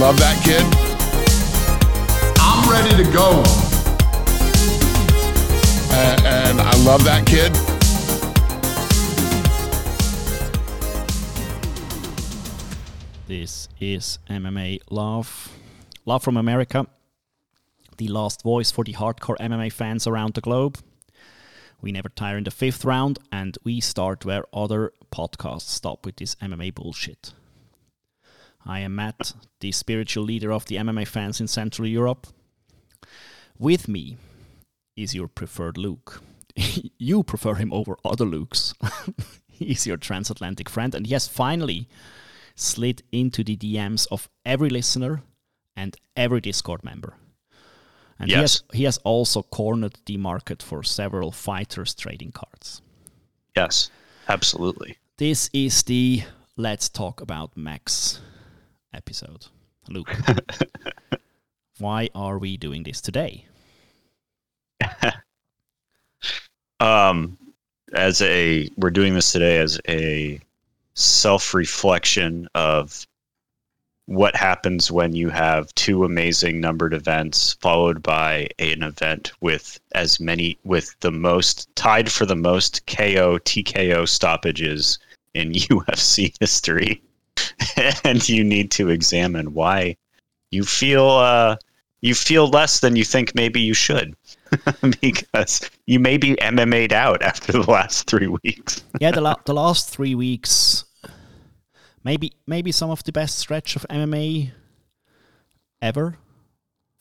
[0.00, 0.64] Love that kid.
[2.40, 3.42] I'm ready to go.
[5.94, 7.52] And, and I love that kid.
[13.28, 15.56] This is MMA Love.
[16.04, 16.88] Love from America.
[17.96, 20.78] The last voice for the hardcore MMA fans around the globe.
[21.80, 26.16] We never tire in the fifth round, and we start where other podcasts stop with
[26.16, 27.32] this MMA bullshit.
[28.66, 32.26] I am Matt, the spiritual leader of the MMA fans in Central Europe.
[33.58, 34.16] With me
[34.96, 36.22] is your preferred Luke.
[36.98, 38.74] you prefer him over other Lukes.
[39.48, 41.88] He's your transatlantic friend, and he has finally
[42.56, 45.22] slid into the DMs of every listener
[45.76, 47.14] and every Discord member.
[48.18, 48.76] And he, has, Yes.
[48.78, 52.80] he has also cornered the market for several fighters trading cards.
[53.56, 53.90] Yes,
[54.28, 54.96] absolutely.
[55.18, 56.22] This is the
[56.56, 58.20] Let's Talk About Max
[58.94, 59.46] episode.
[59.88, 60.14] Luke,
[61.78, 63.46] why are we doing this today?
[66.80, 67.38] Um,
[67.94, 70.40] as a, we're doing this today as a
[70.94, 73.06] self-reflection of
[74.06, 80.20] what happens when you have two amazing numbered events followed by an event with as
[80.20, 84.98] many with the most tied for the most KO TKO stoppages
[85.32, 87.00] in UFC history
[88.04, 89.96] and you need to examine why
[90.50, 91.56] you feel uh
[92.00, 94.14] you feel less than you think maybe you should
[95.00, 98.82] because you may be MMA'd out after the last 3 weeks.
[99.00, 100.84] Yeah, the, la- the last three weeks,
[102.04, 104.52] maybe maybe some of the best stretch of MMA
[105.82, 106.16] ever.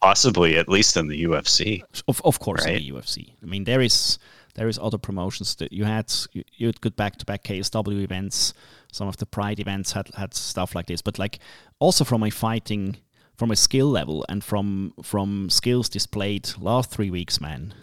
[0.02, 1.84] Possibly at least in the UFC.
[2.08, 3.34] Of of course, in the UFC.
[3.41, 4.19] I mean, there is
[4.56, 6.11] there is other promotions that you had.
[6.34, 8.53] You, you had good back to back KSW events.
[8.94, 11.39] Some of the Pride events had had stuff like this, but like
[11.80, 12.97] also from a fighting,
[13.35, 17.73] from a skill level, and from from skills displayed last three weeks, man.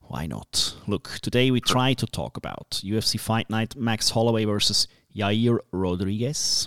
[0.00, 0.74] Why not?
[0.86, 6.66] Look, today we try to talk about UFC Fight Night Max Holloway versus Yair Rodriguez.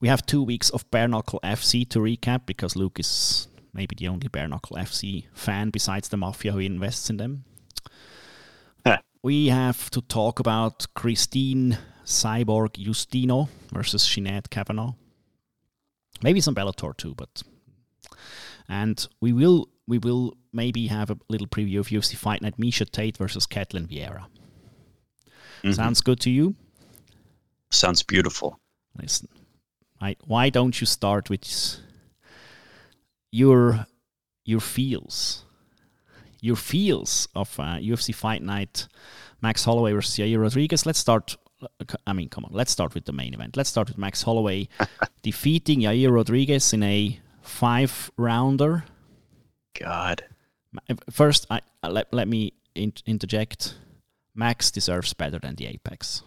[0.00, 4.08] We have two weeks of Bare Knuckle FC to recap because Luke is maybe the
[4.08, 7.44] only Bare Knuckle FC fan besides the Mafia who invests in them.
[9.24, 14.92] We have to talk about Cristiane Cyborg Justino versus Sinead Kavanagh.
[16.22, 17.42] Maybe some Bellator too, but
[18.68, 22.86] and we will we will maybe have a little preview of UFC Fight Night Miesha
[22.86, 24.26] Tate versus Ketlen Vieira.
[25.62, 25.74] Mhm.
[25.74, 26.54] Sounds good to you?
[27.70, 28.60] Sounds beautiful.
[29.00, 29.28] Listen,
[30.02, 31.78] I, why don't you start with
[33.32, 33.86] your
[34.44, 35.46] your feels,
[36.44, 38.86] your feels of uh, UFC Fight Night,
[39.40, 40.84] Max Holloway versus Yair Rodriguez?
[40.86, 41.36] Let's start.
[42.06, 42.52] I mean, come on.
[42.52, 43.56] Let's start with the main event.
[43.56, 44.68] Let's start with Max Holloway
[45.22, 48.84] defeating Yair Rodriguez in a five rounder.
[49.78, 50.22] God.
[51.10, 53.76] First, I, uh, let let me in, interject.
[54.34, 56.22] Max deserves better than the Apex.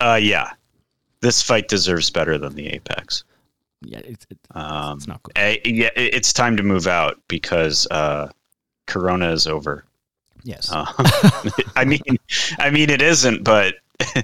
[0.00, 0.50] Uh yeah.
[1.20, 3.24] This fight deserves better than the Apex.
[3.82, 5.32] Yeah, it, it, Um it's not good.
[5.36, 8.28] eh, yeah, it- it's time to move out because uh
[8.88, 9.84] Corona is over.
[10.42, 10.70] Yes.
[10.72, 10.86] Uh,
[11.76, 12.00] I mean,
[12.58, 13.74] I mean, it isn't, but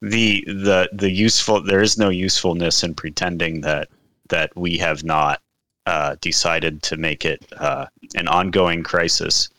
[0.00, 3.88] the the the useful there is no usefulness in pretending that
[4.28, 5.40] that we have not
[5.86, 9.50] uh, decided to make it uh, an ongoing crisis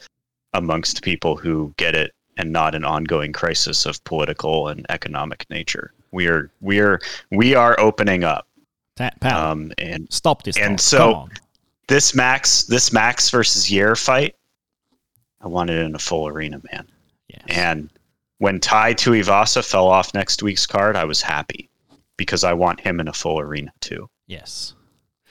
[0.54, 5.94] amongst people who get it, and not an ongoing crisis of political and economic nature.
[6.12, 7.00] We are we are
[7.31, 8.48] we are opening up,
[9.22, 10.58] um, and stop this.
[10.58, 10.81] and talk.
[10.81, 11.30] so-
[11.88, 14.36] this Max this Max versus Yair fight,
[15.45, 16.88] I wanted it in a full arena, man.
[17.29, 17.44] Yes.
[17.47, 17.89] And
[18.39, 21.69] when Tai Tuivasa fell off next week's card, I was happy
[22.17, 24.09] because I want him in a full arena too.
[24.28, 24.73] yes.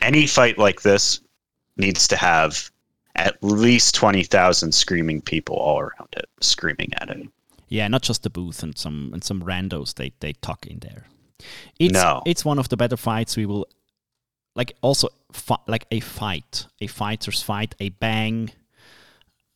[0.03, 1.21] Any fight like this
[1.79, 2.71] needs to have
[3.17, 7.27] at least 20,000 screaming people all around it, screaming at it.
[7.69, 11.07] Yeah, not just the booth and some and some randos they they tuck in there.
[11.79, 12.23] It's No.
[12.27, 13.67] it's one of the better fights we will
[14.55, 18.51] like also fi- like a fight, a fighter's fight, a bang.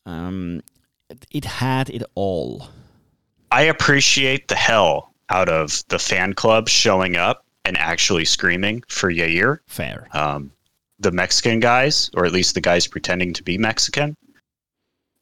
[0.05, 0.61] Um
[1.09, 2.67] it, it had it all.
[3.51, 9.11] I appreciate the hell out of the fan club showing up and actually screaming for
[9.11, 9.59] Yair.
[9.67, 10.07] Fair.
[10.13, 10.51] um,
[10.99, 14.15] the Mexican guys, or at least the guys pretending to be Mexican,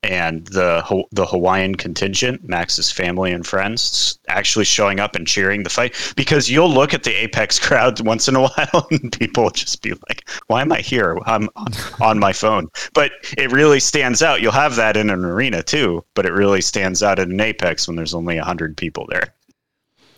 [0.03, 5.69] and the the Hawaiian contingent, Max's family and friends, actually showing up and cheering the
[5.69, 5.95] fight.
[6.15, 9.81] Because you'll look at the Apex crowd once in a while, and people will just
[9.81, 11.17] be like, "Why am I here?
[11.25, 14.41] I'm on, on my phone." But it really stands out.
[14.41, 17.87] You'll have that in an arena too, but it really stands out in an Apex
[17.87, 19.33] when there's only hundred people there.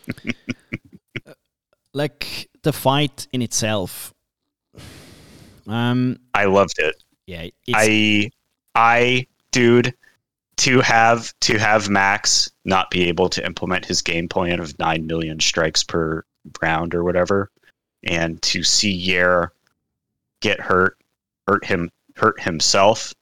[1.93, 4.13] Like the fight in itself.
[5.67, 6.95] Um, I loved it.
[7.25, 8.29] yeah, I
[8.75, 9.93] I dude
[10.57, 15.07] to have to have Max not be able to implement his game plan of 9
[15.07, 16.23] million strikes per
[16.61, 17.49] round or whatever
[18.03, 19.49] and to see Yair
[20.41, 20.97] get hurt
[21.47, 23.13] hurt him hurt himself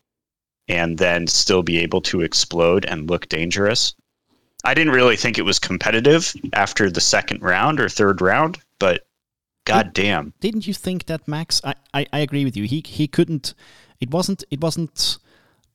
[0.67, 3.95] and then still be able to explode and look dangerous.
[4.63, 9.07] I didn't really think it was competitive after the second round or third round, but
[9.65, 10.33] god damn.
[10.39, 11.61] didn't you think that Max?
[11.63, 12.65] I, I, I agree with you.
[12.65, 13.53] He he couldn't.
[13.99, 15.19] It wasn't it wasn't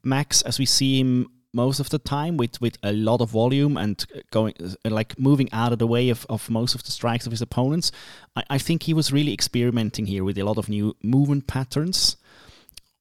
[0.05, 3.77] Max as we see him most of the time with with a lot of volume
[3.77, 4.55] and going
[4.85, 7.93] like moving out of the way of, of most of the strikes of his opponents.
[8.37, 12.17] I, I think he was really experimenting here with a lot of new movement patterns.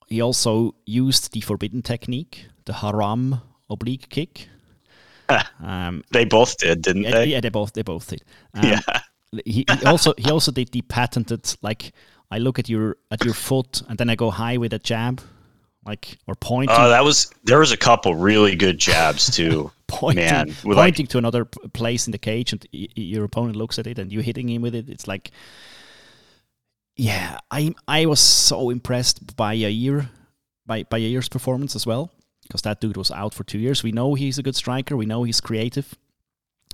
[0.07, 4.49] He also used the forbidden technique, the haram oblique kick.
[5.63, 7.25] um, They both did, didn't yeah, they?
[7.27, 8.23] yeah, they both they both did.
[8.53, 8.81] Um, Yeah.
[9.45, 11.93] he, he also he also did the patented like
[12.29, 15.21] I look at your at your foot and then I go high with a jab,
[15.85, 19.71] like or pointing Oh, that was there was a couple really good jabs too.
[19.87, 23.77] pointing man, with, like- pointing to another place in the cage and your opponent looks
[23.79, 24.89] at it and you hitting him with it.
[24.89, 25.31] It's like
[26.95, 30.07] yeah, I I was so impressed by Yair
[30.65, 32.11] by by Yair's performance as well
[32.43, 33.81] because that dude was out for two years.
[33.83, 34.95] We know he's a good striker.
[34.97, 35.95] We know he's creative.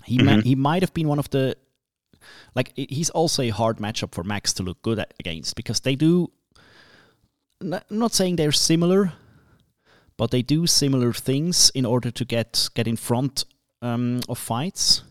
[0.03, 0.44] He ma- Mhm.
[0.44, 1.56] he might have been one of the
[2.56, 5.95] like he's also a hard matchup for Max to look good at against because they
[5.95, 6.30] do.
[7.62, 9.13] N- I'm not saying they're similar,
[10.18, 13.45] but they do similar things in order to get get in front
[13.81, 15.04] um, of fights.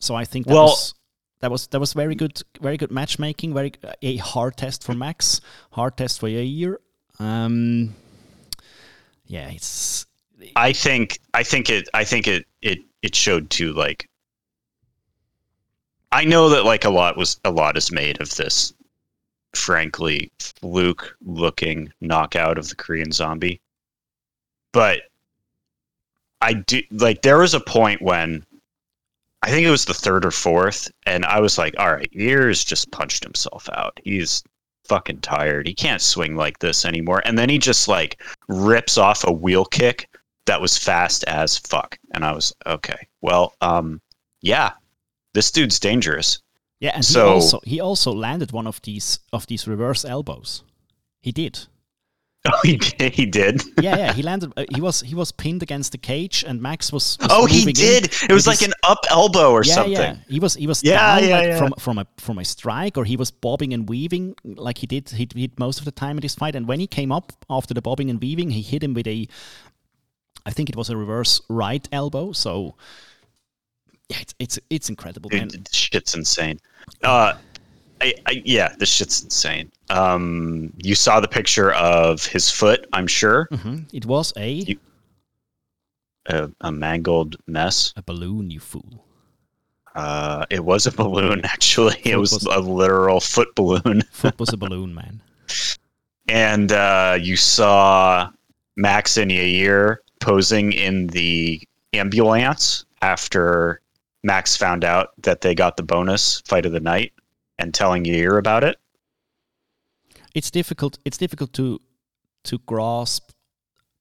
[0.00, 0.94] So I think that Well- was
[1.40, 3.54] that was that was very good, very good matchmaking.
[3.54, 3.72] Very
[4.02, 5.40] a hard test for Max,
[5.72, 6.76] hard test for Yair.
[7.18, 7.94] Um,
[9.26, 10.06] yeah, it's
[10.56, 14.08] I think I think it I think it it it showed too like
[16.12, 18.72] I know that like a lot was a lot is made of this
[19.54, 23.60] frankly fluke looking knockout of the Korean zombie.
[24.72, 25.02] But
[26.40, 28.44] I do like there was a point when
[29.42, 32.64] I think it was the third or fourth, and I was like, all right, Yair's
[32.64, 33.98] just punched himself out.
[34.04, 34.42] He's
[34.84, 35.66] fucking tired.
[35.66, 37.22] He can't swing like this anymore.
[37.24, 40.08] And then he just like rips off a wheel kick
[40.46, 41.98] that was fast as fuck.
[42.12, 43.06] And I was okay.
[43.20, 44.00] Well, um,
[44.40, 44.72] yeah,
[45.34, 46.40] this dude's dangerous.
[46.82, 50.62] Yeah, and So- he also he also landed one of these of these reverse elbows.
[51.22, 51.58] He did.
[52.44, 53.14] Oh, he did.
[53.14, 53.62] He did.
[53.80, 54.12] Yeah, yeah.
[54.14, 54.52] He landed.
[54.56, 57.16] Uh, he was he was pinned against the cage, and Max was.
[57.20, 58.04] was Oh, he did.
[58.28, 59.92] It was like his- an up elbow or yeah, something.
[59.92, 61.58] Yeah, he was he was Yeah, down yeah, like yeah.
[61.58, 64.34] from from a from a strike, or he was bobbing and weaving
[64.66, 66.56] like he did he did most of the time in this fight.
[66.56, 69.28] And when he came up after the bobbing and weaving, he hit him with a,
[70.44, 72.32] I think it was a reverse right elbow.
[72.32, 72.74] So
[74.08, 75.48] yeah, it's it's it's incredible, man.
[75.48, 76.58] Dude, this shit's insane.
[77.02, 77.34] Uh,
[78.00, 79.70] I, I, yeah, this shit's insane.
[79.90, 84.80] Um, you saw the picture of his foot, I'm sure, hmm It was a You-
[86.26, 87.92] a, a mangled mess.
[87.96, 89.04] a balloon, you fool.
[89.94, 91.96] Uh, it was a balloon, actually.
[92.04, 94.02] It was was- a literal foot balloon.
[94.12, 95.20] Foot was a balloon, man.
[96.28, 98.30] And uh, you saw
[98.76, 101.60] Max and Yair posing in the
[101.92, 103.80] ambulance after
[104.22, 107.12] Max found out that they got the bonus fight of the night
[107.58, 108.76] and telling Yair about it.
[110.34, 111.78] it's difficult it's difficult to
[112.44, 113.30] to grasp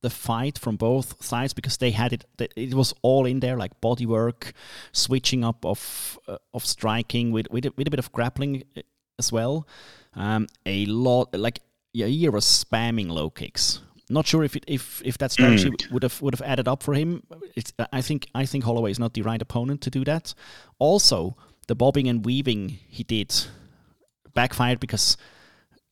[0.01, 2.25] the fight from both sides because they had it
[2.55, 4.53] it was all in there like body work
[4.91, 8.81] switching up of uh, of striking with with a, with a bit of grappling uh,
[9.19, 9.67] as well
[10.15, 11.59] um a lot like
[11.95, 15.91] Yair was spamming low kicks not sure if it, if if that strategy mm.
[15.91, 17.23] would have would have added up for him.
[17.55, 20.33] It's uh, i think i think holloway is not the right opponent to do that.
[20.79, 21.35] Also
[21.67, 23.33] the bobbing and weaving he did
[24.33, 25.17] backfired because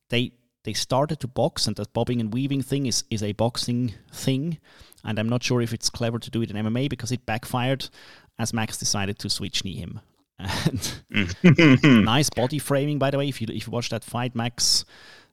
[0.09, 0.31] they
[0.63, 4.57] they started to box and that bobbing and weaving thing is is a boxing thing
[5.03, 7.89] and i'm not sure if it's clever to do it in mma because it backfired
[8.38, 9.99] as max decided to switch knee him.
[10.39, 10.79] And
[11.13, 12.03] mm.
[12.05, 14.85] nice body framing by the way if you if you watch that fight max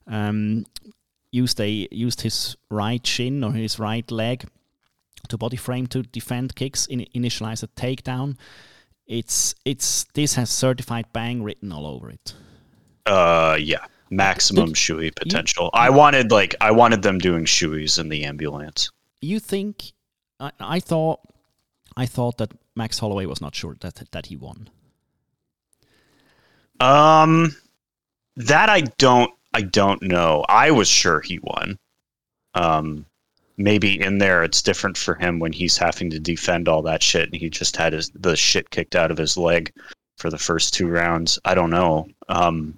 [0.05, 0.65] um,
[1.31, 4.45] used a used his right shin or his right leg
[5.27, 8.37] to body frame to defend kicks in, initialize a takedown
[9.07, 12.33] it's it's this has certified bang written all over it
[13.07, 15.69] Uh, yeah, maximum shoey potential.
[15.73, 18.91] I wanted like I wanted them doing shoeys in the ambulance.
[19.21, 19.93] you think
[20.39, 21.21] I, I thought
[21.95, 24.69] I thought that Max Holloway was not sure that that he won.
[26.81, 27.55] Um,
[28.35, 30.45] that I don't I don't know.
[30.47, 31.79] I was sure he won.
[32.53, 33.07] Um,
[33.57, 37.25] maybe in there it's different for him when he's having to defend all that shit
[37.25, 39.73] and he just had his the shit kicked out of his leg
[40.19, 41.39] for the first two rounds.
[41.43, 42.07] I don't know.
[42.29, 42.77] Um,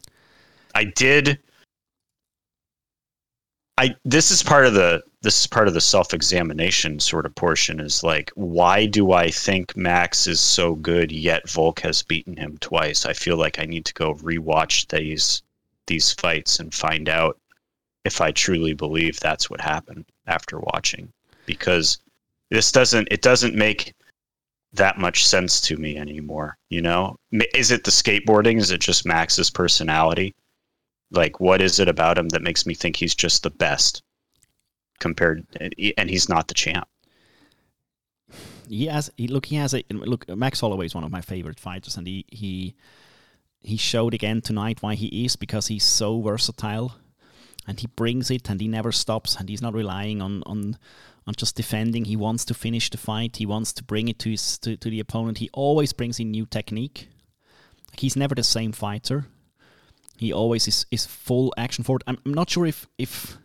[0.73, 1.39] I did.
[3.77, 7.35] I this is part of the this is part of the self examination sort of
[7.35, 7.81] portion.
[7.81, 12.57] Is like, why do I think Max is so good yet Volk has beaten him
[12.59, 13.05] twice?
[13.05, 15.43] I feel like I need to go rewatch these
[15.89, 17.37] these fights and find out
[18.05, 21.11] if I truly believe that's what happened after watching.
[21.45, 21.97] Because
[22.49, 23.93] this doesn't it doesn't make
[24.71, 27.17] that much sense to me anymore you know?
[27.55, 28.57] Is it the skateboarding?
[28.59, 30.35] Is it just max's personality?
[31.11, 34.03] Like what is it about him that makes me think he's just the best
[34.99, 36.87] compared eh, and he's not the champ?
[38.67, 41.59] He has he look he has a look max holloway is one of my favorite
[41.59, 42.75] fighters and he he
[43.61, 46.95] he showed again tonight why he is because he's so versatile
[47.67, 50.77] and he brings it and he never stops and he's not relying on on
[51.27, 52.05] on just defending.
[52.05, 53.37] He wants to finish the fight.
[53.37, 55.37] He wants to bring it to his to, to the opponent.
[55.37, 57.09] He always brings in new technique.
[57.97, 59.27] He's never the same fighter.
[60.17, 62.03] He always is, is full action forward.
[62.07, 63.37] I'm, I'm not sure if if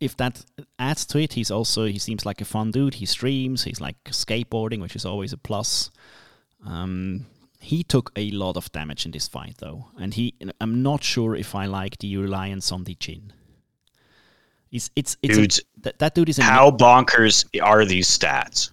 [0.00, 0.44] if that
[0.78, 1.34] adds to it.
[1.34, 2.94] He's also he seems like a fun dude.
[2.94, 3.64] He streams.
[3.64, 5.90] He's like skateboarding, which is always a plus.
[6.66, 7.26] Um,
[7.64, 10.34] he took a lot of damage in this fight, though, and he.
[10.60, 13.32] I'm not sure if I like the reliance on the chin.
[14.70, 18.70] It's it's it's Dudes, a, that, that dude is how bonkers are these stats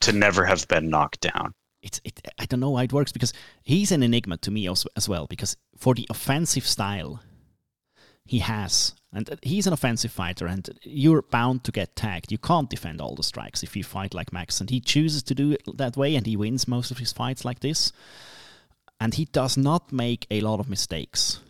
[0.00, 1.52] to never have been knocked down?
[1.82, 4.86] It's it, I don't know why it works because he's an enigma to me as,
[4.96, 7.22] as well because for the offensive style
[8.24, 12.30] he has and uh, he's an offensive fighter and you're bound to get tagged.
[12.30, 15.34] You can't defend all the strikes if you fight like Max and he chooses to
[15.34, 17.92] do it that way and he wins most of his fights like this.
[19.00, 21.40] And he does not make a lot of mistakes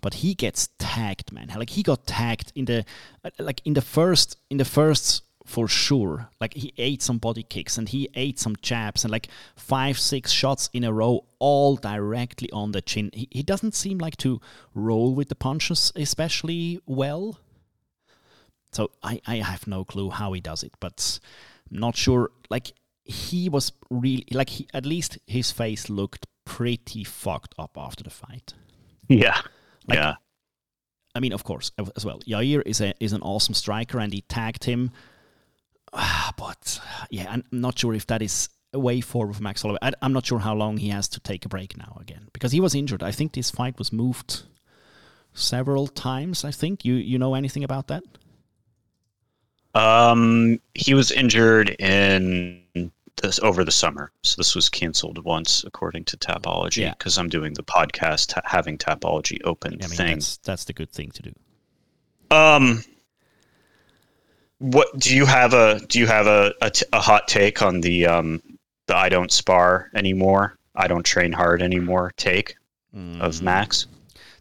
[0.00, 1.50] but he gets tagged, man.
[1.56, 2.84] Like he got tagged in the
[3.24, 6.28] uh, like in the first in the first for sure.
[6.40, 10.30] Like he ate some body kicks and he ate some jabs and like five six
[10.30, 13.10] shots in a row, all directly on the chin.
[13.14, 14.40] He, he doesn't seem like to
[14.74, 17.40] roll with the punches especially well.
[18.72, 21.18] So I I have no clue how he does it, but
[21.72, 22.30] I'm not sure.
[22.50, 22.72] Like
[23.04, 28.10] he was really like he at least his face looked pretty fucked up after the
[28.10, 28.52] fight.
[29.08, 29.40] Yeah.
[29.86, 30.14] Like, yeah.
[31.14, 32.20] I mean, of course, as well.
[32.26, 34.90] Yair is a is an awesome striker, and he tagged him.
[35.92, 36.80] Ah, but
[37.10, 39.78] yeah, I'm not sure if that is a way forward for Max Holloway.
[39.82, 42.52] I, am not sure how long he has to take a break now again because
[42.52, 43.02] he was injured.
[43.02, 44.42] I think this fight was moved
[45.32, 46.44] several times.
[46.44, 48.02] I think you you know anything about that?
[49.74, 52.62] Um, he was injured in
[53.22, 54.10] this over the summer.
[54.22, 57.22] So this was canceled once, according to Tapology, because yeah.
[57.22, 60.14] I'm doing the podcast having Tapology open I mean, thing.
[60.14, 61.32] That's, that's the good thing to do.
[62.30, 62.84] Um,
[64.58, 67.80] what do you have a do you have a, a, t- a hot take on
[67.80, 68.42] the um
[68.86, 72.56] the I don't spar anymore, I don't train hard anymore take
[72.94, 73.20] mm.
[73.20, 73.86] of Max?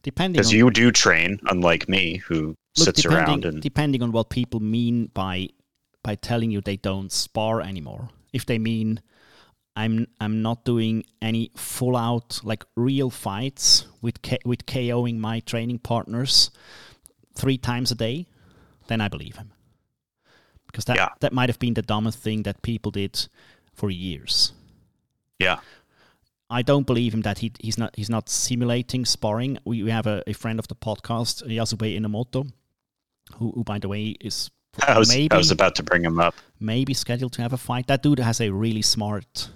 [0.03, 4.29] Depending because you do train, unlike me, who look, sits around and depending on what
[4.29, 5.50] people mean by
[6.03, 9.01] by telling you they don't spar anymore if they mean
[9.75, 15.39] I'm I'm not doing any full out like real fights with K- with KOing my
[15.41, 16.50] training partners
[17.36, 18.25] three times a day,
[18.88, 19.51] then I believe him.
[20.77, 21.10] Because that yeah.
[21.22, 23.27] that might have been the dumbest thing that people did
[23.74, 24.53] for years.
[25.39, 25.57] Yeah.
[26.51, 29.57] I don't believe him that he he's not he's not simulating sparring.
[29.65, 32.51] We, we have a, a friend of the podcast, Yasubey Enomoto,
[33.38, 34.51] who, who by the way is
[34.88, 36.36] I was, maybe, I was about to bring him up.
[36.60, 37.88] Maybe scheduled to have a fight.
[37.88, 39.50] That dude has a really smart,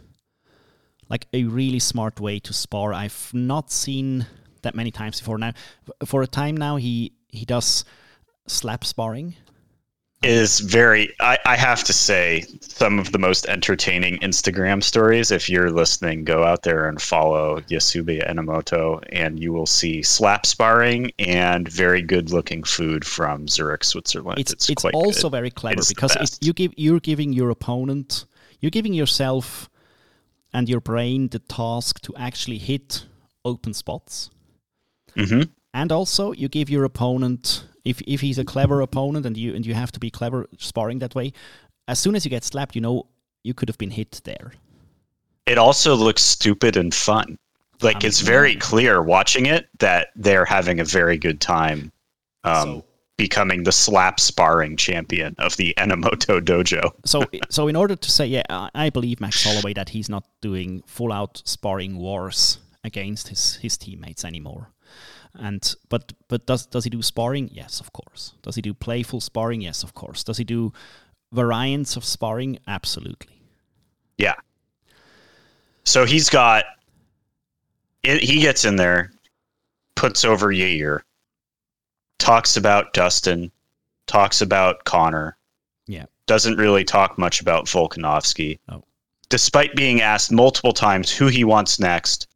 [1.07, 2.95] like a really smart way to spar.
[2.95, 4.25] I've not seen
[4.63, 5.37] that many times before.
[5.37, 5.53] Now,
[6.03, 7.85] for a time now, he he does
[8.47, 9.35] slap sparring,
[10.21, 15.49] is very I, I have to say some of the most entertaining instagram stories if
[15.49, 21.11] you're listening go out there and follow yasubey enomoto and you will see slap sparring
[21.17, 25.37] and very good looking food from zurich switzerland it's, it's, it's also good.
[25.37, 28.25] very clever because you give you're giving your opponent
[28.59, 29.69] you're giving yourself
[30.53, 33.05] and your brain the task to actually hit
[33.43, 34.29] open spots
[35.15, 35.41] mm-hmm.
[35.73, 39.65] and also you give your opponent if if he's a clever opponent and you and
[39.65, 41.33] you have to be clever sparring that way,
[41.88, 43.07] as soon as you get slapped, you know
[43.43, 44.53] you could have been hit there.
[45.45, 47.38] It also looks stupid and fun.
[47.81, 51.91] Like I mean, it's very clear watching it that they're having a very good time
[52.43, 52.85] um, so,
[53.17, 56.91] becoming the slap sparring champion of the Enomoto dojo.
[57.05, 60.83] so so in order to say yeah, I believe Max Holloway that he's not doing
[60.85, 64.69] full out sparring wars against his his teammates anymore.
[65.35, 67.50] And but but does does he do sparring?
[67.51, 68.33] Yes, of course.
[68.41, 69.61] Does he do playful sparring?
[69.61, 70.23] Yes, of course.
[70.23, 70.73] Does he do
[71.31, 72.59] variants of sparring?
[72.67, 73.41] Absolutely.
[74.17, 74.35] Yeah.
[75.85, 76.65] So he's got
[78.03, 79.11] it, he gets in there,
[79.95, 81.01] puts over Yair,
[82.19, 83.51] talks about Dustin,
[84.07, 85.38] talks about Connor.
[85.88, 86.05] Yeah.
[86.25, 88.59] Doesn't really talk much about Volkanovski.
[88.69, 88.83] No.
[89.29, 92.27] Despite being asked multiple times who he wants next,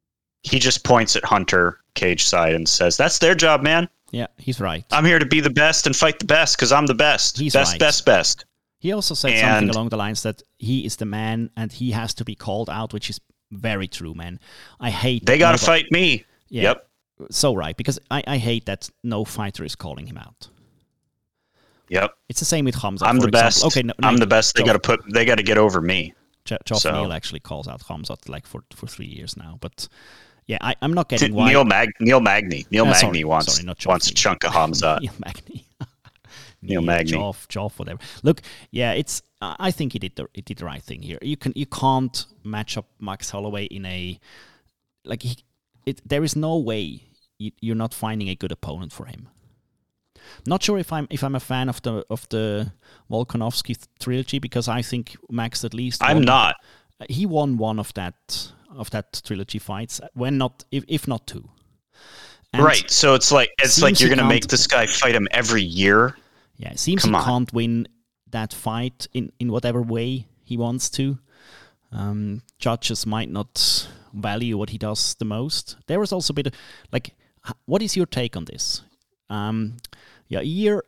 [0.45, 3.89] he just points at Hunter cage side and says, "That's their job, man.
[4.11, 4.85] Yeah, he's right.
[4.91, 7.37] I'm here to be the best and fight the best because I'm the best.
[7.37, 7.79] He's best, right.
[7.79, 8.45] best, best."
[8.79, 11.91] He also said And- something along the lines that he is the man and he
[11.91, 13.19] has to be called out, which is
[13.51, 14.39] very true, man.
[14.79, 16.25] I hate They got to fight me.
[16.49, 16.87] Yeah, Yep.
[17.31, 20.49] So right, because I, I hate that no fighter is calling him out.
[21.89, 22.11] Yep.
[22.29, 23.05] It's the same with Hamza.
[23.05, 23.41] I'm the example.
[23.47, 23.65] best.
[23.65, 24.55] Okay, no, I'm the best.
[24.55, 25.01] They got to put.
[25.13, 26.13] They got to get over me.
[26.45, 29.87] Geoff so- Neal actually calls out Hamza like for for three years now, but
[30.47, 32.65] yeah, I, I'm not getting why Neil Mag Neil Magny.
[32.71, 34.99] Neil Uh, Magny sorry, wants sorry, wants a chunk of Hamza.
[35.01, 35.65] Neil Magny.
[36.61, 37.11] Neil Magny.
[37.13, 37.99] Joff, Joff, whatever.
[38.23, 39.21] Look, yeah, it's.
[39.41, 41.19] I think he did the he did the right thing here.
[41.21, 44.19] You can you can't match up Max Holloway in a
[45.03, 45.37] like he,
[45.85, 46.01] it.
[46.07, 47.01] There is no way
[47.37, 49.27] you, you're not finding a good opponent for him.
[50.47, 52.71] Not sure if I'm if I'm a fan of the of the
[53.11, 56.55] Volkanovski trilogy because I think Max at least I'm won- not.
[57.07, 61.49] he won one of that of that trilogy fights when not if, if not two.
[62.53, 62.89] And- right.
[62.89, 66.13] So it's like it's like you're gonna make this guy fight him every Yair.
[66.57, 67.23] Yeah, it seems Come he on.
[67.23, 67.87] can't win
[68.31, 71.17] that fight in, in whatever way he wants to.
[71.91, 75.75] Um, judges might not value what he does the most.
[75.87, 76.53] There was also a bit of,
[76.91, 77.15] like,
[77.65, 78.81] what is your take on this?
[79.29, 79.77] Um,
[80.27, 80.83] yeah year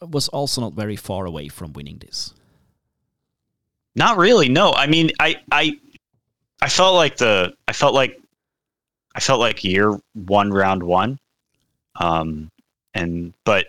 [0.00, 2.32] was also not very far away from winning this.
[3.94, 4.48] Not really.
[4.48, 4.72] No.
[4.72, 5.78] I mean, I I
[6.60, 8.20] I felt like the I felt like
[9.14, 11.18] I felt like Yair won round one.
[12.00, 12.50] Um
[12.94, 13.68] and but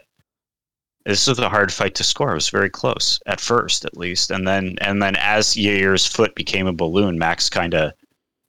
[1.05, 2.31] this was a hard fight to score.
[2.31, 6.35] It was very close at first, at least, and then and then as Yair's foot
[6.35, 7.93] became a balloon, Max kind of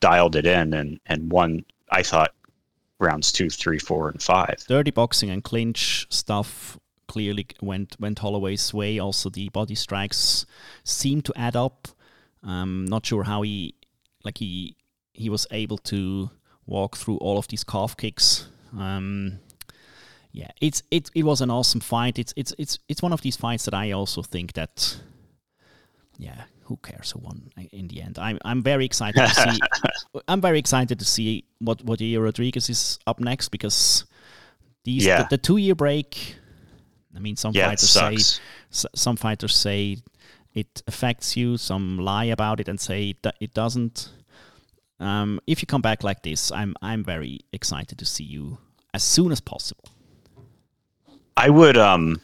[0.00, 1.64] dialed it in and and won.
[1.90, 2.34] I thought
[2.98, 4.64] rounds two, three, four, and five.
[4.68, 8.98] Dirty boxing and clinch stuff clearly went went Holloway's way.
[8.98, 10.46] Also, the body strikes
[10.84, 11.88] seemed to add up.
[12.42, 13.74] Um, not sure how he
[14.24, 14.76] like he
[15.12, 16.30] he was able to
[16.66, 18.48] walk through all of these calf kicks.
[18.78, 19.38] Um,
[20.32, 22.18] yeah, it's it it was an awesome fight.
[22.18, 25.00] It's it's it's it's one of these fights that I also think that
[26.18, 28.18] yeah, who cares who won in the end?
[28.18, 29.58] I'm I'm very excited to see.
[30.28, 34.04] I'm very excited to see what what Yair Rodriguez is up next because
[34.84, 35.22] these Yeah.
[35.22, 36.36] the, the two year break.
[37.16, 38.16] I mean, some Yeah, fighters say
[38.94, 39.98] some fighters say
[40.54, 41.56] it affects you.
[41.56, 44.10] Some lie about it and say that it doesn't.
[45.00, 48.58] Um, if you come back like this, I'm I'm very excited to see you
[48.92, 49.84] as soon as possible.
[51.36, 52.20] I would um.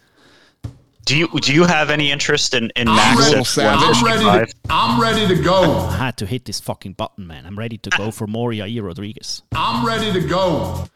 [1.05, 4.25] Do you do you have any interest in in I'm Max ready, at I'm ready.
[4.25, 4.47] 155?
[4.47, 5.87] To, I'm ready to go.
[5.87, 7.45] I had to hit this fucking button, man.
[7.45, 9.43] I'm ready to go for more Yair Rodriguez.
[9.53, 10.87] I'm ready to go.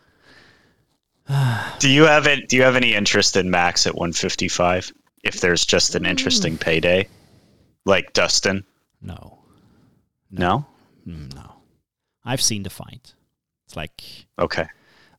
[1.77, 2.49] Do you have it?
[2.49, 4.91] Do you have any interest in Max at 155?
[5.23, 7.07] If there's just an interesting payday,
[7.85, 8.65] like Dustin?
[9.01, 9.39] No,
[10.31, 10.65] No.
[11.07, 11.53] Mm, no.
[12.25, 13.13] I've seen the fight.
[13.65, 14.03] It's like
[14.37, 14.67] Okay.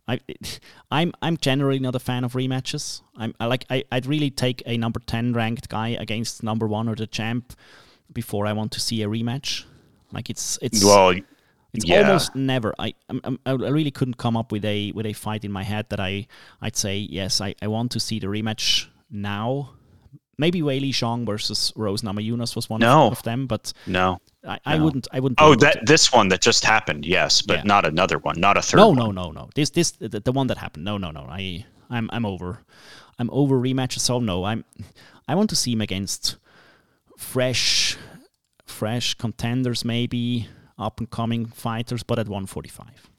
[0.07, 0.19] I,
[0.91, 3.03] I'm I'm generally not a fan of rematches.
[3.17, 6.89] I'm I like I, I'd really take a number ten ranked guy against number one
[6.89, 7.55] or the champ
[8.13, 9.65] before I want to see a rematch.
[10.13, 11.11] Like it's it's Well,
[11.73, 12.03] it's yeah.
[12.03, 12.75] almost never.
[12.79, 15.63] I I'm, I'm, I really couldn't come up with a with a fight in my
[15.63, 16.27] head that I
[16.61, 19.71] I'd say yes I, I want to see the rematch now.
[20.41, 23.07] Maybe Weili Zhang versus Rose Namajunas was one No.
[23.09, 24.19] of, of them, but no.
[24.47, 24.85] I, I No.
[24.85, 25.41] wouldn't I wouldn't.
[25.41, 27.05] Oh, that this one that just happened.
[27.07, 27.63] Yes, but Yeah.
[27.75, 28.41] not another one.
[28.41, 28.79] Not a third.
[28.79, 28.99] no, one.
[28.99, 29.51] no, no, no.
[29.55, 30.85] This, this, the, the one that happened.
[30.85, 31.27] No, no, no.
[31.29, 32.61] I, I'm, I'm over.
[33.19, 34.01] I'm over rematches.
[34.01, 34.65] So no, I'm.
[35.29, 36.37] I want to see him against
[37.19, 37.97] fresh,
[38.67, 40.49] fresh contenders, maybe
[40.79, 43.11] up and coming fighters, but at 145.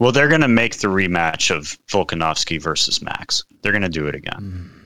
[0.00, 3.44] Well, they're gonna make the rematch of Volkanovski versus Max.
[3.62, 4.42] They're gonna do it again.
[4.42, 4.81] Mm.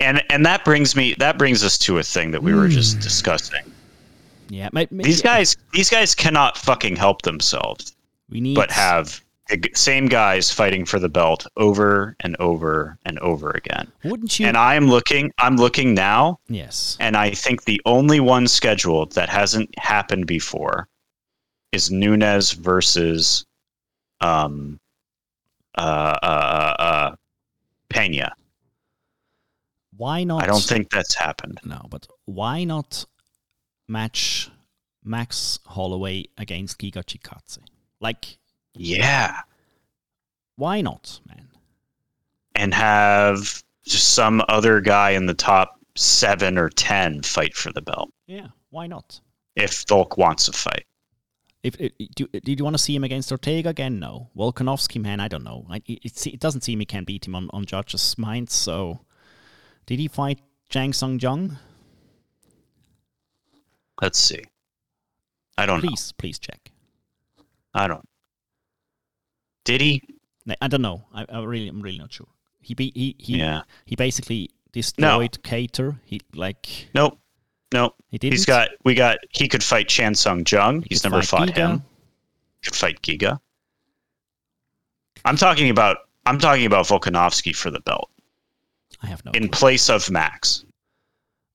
[0.00, 3.00] And and that brings me that brings us to a thing that we were just
[3.00, 3.70] discussing.
[4.48, 7.94] Yeah, These guys these guys cannot fucking help themselves.
[8.30, 13.18] we need, but have the same guys fighting for the belt over and over and
[13.18, 13.90] over again.
[14.04, 14.46] Wouldn't you?
[14.46, 16.96] And I'm looking, I'm looking now, yes.
[16.98, 20.88] and I think the only one scheduled that hasn't happened before
[21.72, 23.44] is Nunez versus
[24.20, 24.78] um
[25.76, 27.16] uh uh uh
[27.90, 28.34] Pena.
[29.96, 30.42] Why not?
[30.42, 31.60] I don't think that's happened.
[31.64, 33.04] No, but why not
[33.88, 34.50] match
[35.04, 37.58] Max Holloway against Giga Chikadze?
[38.00, 38.38] Like,
[38.74, 39.40] Yeah.
[40.56, 41.48] why not, man?
[42.54, 47.82] And have just some other guy in the top seven or ten fight for the
[47.82, 49.20] belt Yeah, why not?
[49.56, 50.86] if Volk wants a fight.
[51.62, 53.98] If, if do, did you want to see him against Ortega again?
[53.98, 54.28] No.
[54.36, 55.66] Volkanovski, man, I don't know.
[55.70, 58.52] It, it, it doesn't seem he can beat him on, on judges' minds.
[58.52, 59.00] So,
[59.86, 61.58] did he fight Jang Sung Jung?
[64.00, 64.42] Let's see.
[65.56, 66.72] I don't Please, please check.
[67.72, 68.06] I don't.
[69.64, 70.02] Did he?
[70.60, 71.04] I don't know.
[71.14, 72.26] I, I really, I'm really not sure.
[72.60, 73.62] He be, he he Yeah.
[73.84, 75.98] he basically destroyed Kattar.
[76.04, 77.18] He like Nope.
[77.72, 77.94] Nope.
[78.08, 78.32] he didn't.
[78.34, 78.70] He's got.
[78.84, 79.18] We got.
[79.30, 80.82] He could fight Chan Sung Jung.
[80.82, 81.56] He He's never fought Giga.
[81.56, 81.82] him.
[82.64, 83.38] Could fight Giga.
[85.24, 85.98] I'm talking about.
[86.26, 88.10] I'm talking about Volkanovski for the belt
[89.04, 89.32] I have no.
[89.32, 89.58] in clue.
[89.58, 90.64] place of Max.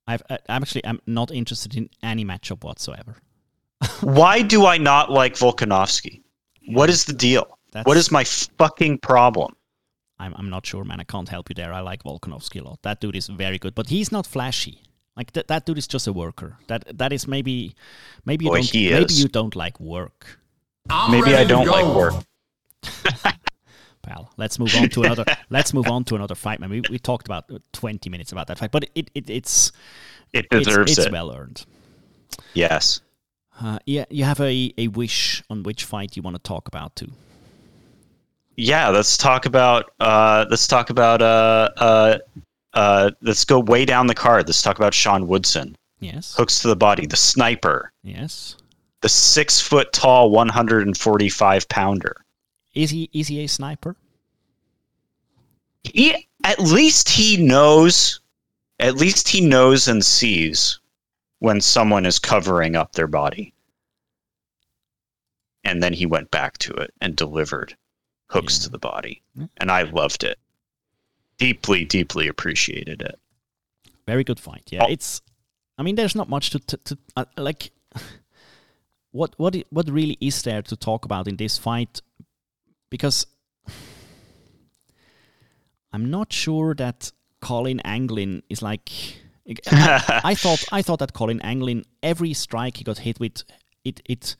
[0.07, 3.17] I've, I, I'm actually I'm not interested in any matchup whatsoever.
[4.01, 6.21] Why do I not like Volkanovski?
[6.67, 7.57] What is the deal?
[7.71, 9.55] That's, What is my fucking problem?
[10.19, 10.99] I'm I'm not sure, man.
[10.99, 11.73] I can't help you there.
[11.73, 12.79] I like Volkanovski a lot.
[12.81, 14.83] That dude is very good, but he's not flashy.
[15.15, 16.57] Like that, that dude is just a worker.
[16.67, 17.75] That that is maybe
[18.25, 19.21] maybe you Boy, don't he maybe is.
[19.21, 20.39] you don't like work,
[20.89, 22.15] I'm Maybe I don't like work.
[24.01, 24.31] pal.
[24.37, 25.25] Let's move on to another.
[25.49, 26.69] let's move on to another fight, man.
[26.69, 29.71] We, we talked about uh, 20 minutes about that fight, but it, it it's
[30.33, 31.11] It it's, deserves it's it.
[31.11, 31.65] well earned.
[32.53, 33.01] Yes.
[33.59, 36.95] Uh, yeah, you have a, a wish on which fight you want to talk about
[36.95, 37.11] too.
[38.55, 38.89] Yeah.
[38.89, 39.91] Let's talk about.
[39.99, 41.21] Uh, let's talk about.
[41.21, 42.17] Uh, uh,
[42.73, 44.47] uh, let's go way down the card.
[44.47, 45.75] Let's talk about Sean Woodson.
[45.99, 46.35] Yes.
[46.35, 47.05] Hooks to the body.
[47.05, 47.91] The sniper.
[48.03, 48.55] Yes.
[49.01, 52.15] The six foot tall, 145 pounder.
[52.79, 53.95] Is he is he a sniper?
[55.83, 58.21] He, at least he knows.
[58.79, 60.79] At least he knows and sees
[61.39, 63.53] when someone is covering up their body.
[65.65, 67.75] And then he went back to it and delivered
[68.27, 68.63] hooks Yeah.
[68.63, 69.21] to the body.
[69.57, 70.39] And I loved it.
[71.37, 73.19] Deeply, deeply appreciated it.
[74.07, 74.63] Very good fight.
[74.71, 74.91] Yeah, Oh.
[74.91, 75.21] it's.
[75.77, 77.71] I mean, there's not much to to, to uh, like.
[79.11, 82.01] What what what really is there to talk about in this fight?
[82.89, 83.25] Because
[85.91, 88.89] I'm not sure that Colin Anglin is like.
[89.67, 93.43] I, I thought I thought that Colin Anglin every strike he got hit with
[93.83, 94.35] it it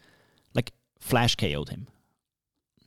[0.54, 1.88] like flash KO'd him.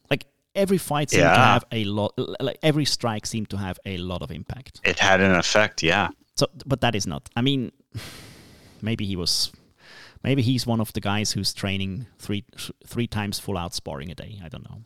[0.08, 3.96] Like every fight seemed to have a lot like every strike seemed to have a
[3.98, 4.80] lot of impact.
[4.84, 6.10] It had an effect, yeah.
[6.36, 7.28] So, but that is not.
[7.34, 7.72] I mean,
[8.80, 9.52] maybe he was.
[10.22, 12.44] Maybe he's one of the guys who's training three
[12.86, 14.40] three times full out sparring a day.
[14.44, 14.82] I don't know.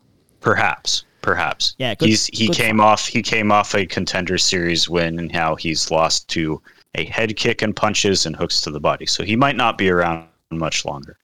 [0.47, 1.75] Perhaps, perhaps.
[1.77, 5.57] Yeah, good- he's he came off he came off a contender series win, and how
[5.57, 6.63] he's lost to
[6.95, 9.07] a head kick and punches and hooks to the body.
[9.07, 11.19] So he might not be around much longer.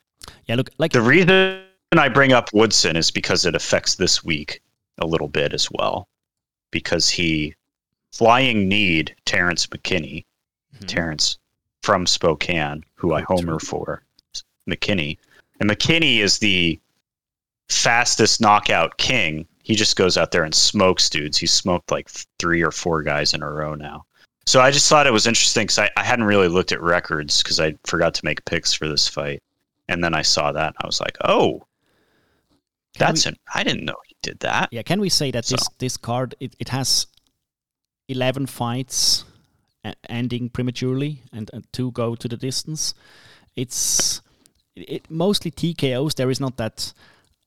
[0.46, 1.62] Yeah, look, like The reason
[1.96, 4.60] I bring up Woodson is because it affects this week
[4.98, 6.08] a little bit as well,
[6.72, 7.54] because he
[8.10, 10.24] flying need Terrence McKinney,
[10.80, 10.86] Mhm.
[10.88, 11.38] Terrence
[11.84, 14.02] from Spokane, who I homer for,
[14.68, 15.16] McKinney,
[15.60, 16.80] and McKinney is the
[17.76, 19.46] fastest knockout king.
[19.62, 21.38] He just goes out there and smokes dudes.
[21.38, 22.08] He's smoked like
[22.38, 24.04] three or four guys in a row now.
[24.44, 27.42] So I just thought it was interesting because I, I hadn't really looked at records
[27.42, 29.40] because I forgot to make picks for this fight.
[29.88, 31.64] And then I saw that and I was like, oh,
[32.94, 34.68] can that's we, an I didn't know he did that.
[34.72, 34.82] yeah.
[34.82, 37.06] Can we say that this So- this card it, it has
[38.08, 39.24] eleven fights
[40.08, 42.94] ending prematurely and, and two go to the distance?
[43.56, 44.20] It's
[44.74, 46.14] it mostly TKOs.
[46.16, 46.92] There is not that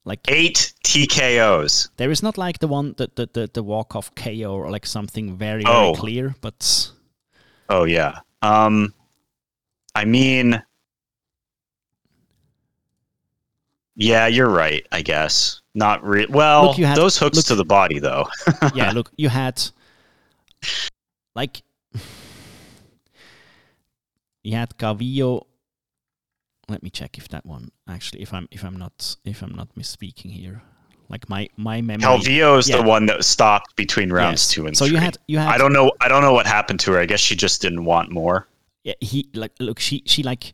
[0.06, 1.90] like Eight TKOs.
[1.98, 4.86] there is not like the one that the, the, the walk off KO or like
[4.86, 5.92] something very very Oh.
[5.94, 6.90] clear, but.
[7.68, 8.20] Oh yeah.
[8.40, 8.94] Um
[9.94, 10.62] I mean
[13.96, 15.60] Yeah, you're right, I guess.
[15.74, 18.26] Not re- well, Look, you had- those hooks look- to the body though.
[18.74, 19.60] yeah, look, you had
[21.34, 21.62] like
[24.44, 25.46] you had Gavillo.
[26.68, 29.68] Let me check if that one actually, if I'm if I'm not if I'm not
[29.76, 30.62] misspeaking here.
[31.08, 32.02] Like my my memory.
[32.02, 32.78] Calvillo is Yeah.
[32.78, 34.48] the one that stopped between rounds Yes.
[34.54, 34.94] 2 and so 3.
[34.94, 36.98] you had you had I don't know I don't know what happened to her.
[37.00, 38.48] I guess she just didn't want more.
[38.82, 40.52] yeah, he like look she she like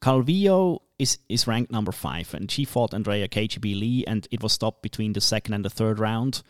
[0.00, 4.52] Calvillo is is ranked number five and she fought Andrea KGB Lee and it was
[4.52, 6.42] stopped between the second and the third round.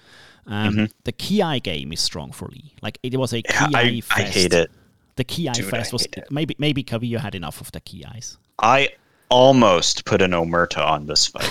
[0.46, 0.90] Um, Mhm.
[1.04, 2.74] The Ki game is strong for Lee.
[2.82, 4.20] Like it was a Yeah, Ki I, fest.
[4.20, 4.70] I hate it.
[5.16, 8.38] The Ki Dude, fest was maybe maybe Calvillo had enough of the Ki's.
[8.58, 8.90] I
[9.30, 11.50] almost put an omerta on this fight.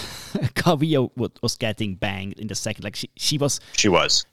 [1.15, 2.83] Wa- was getting banged in the second.
[2.83, 4.25] Like she, she was She was.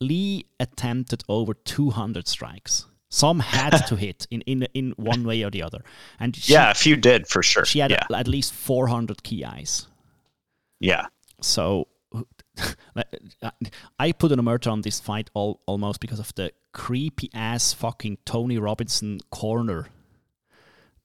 [0.00, 2.86] Lee attempted over 200 strikes.
[3.10, 5.84] Some had to hit in, in in one way or the other,
[6.18, 7.64] and she, yeah, a few did for sure.
[7.64, 8.06] she had yeah.
[8.14, 9.88] at least 400 key eyes.
[10.78, 11.06] Yeah.
[11.40, 11.88] So
[13.98, 18.18] I put an Omerta on this fight all, almost because of the creepy ass fucking
[18.24, 19.88] Tony Robinson corner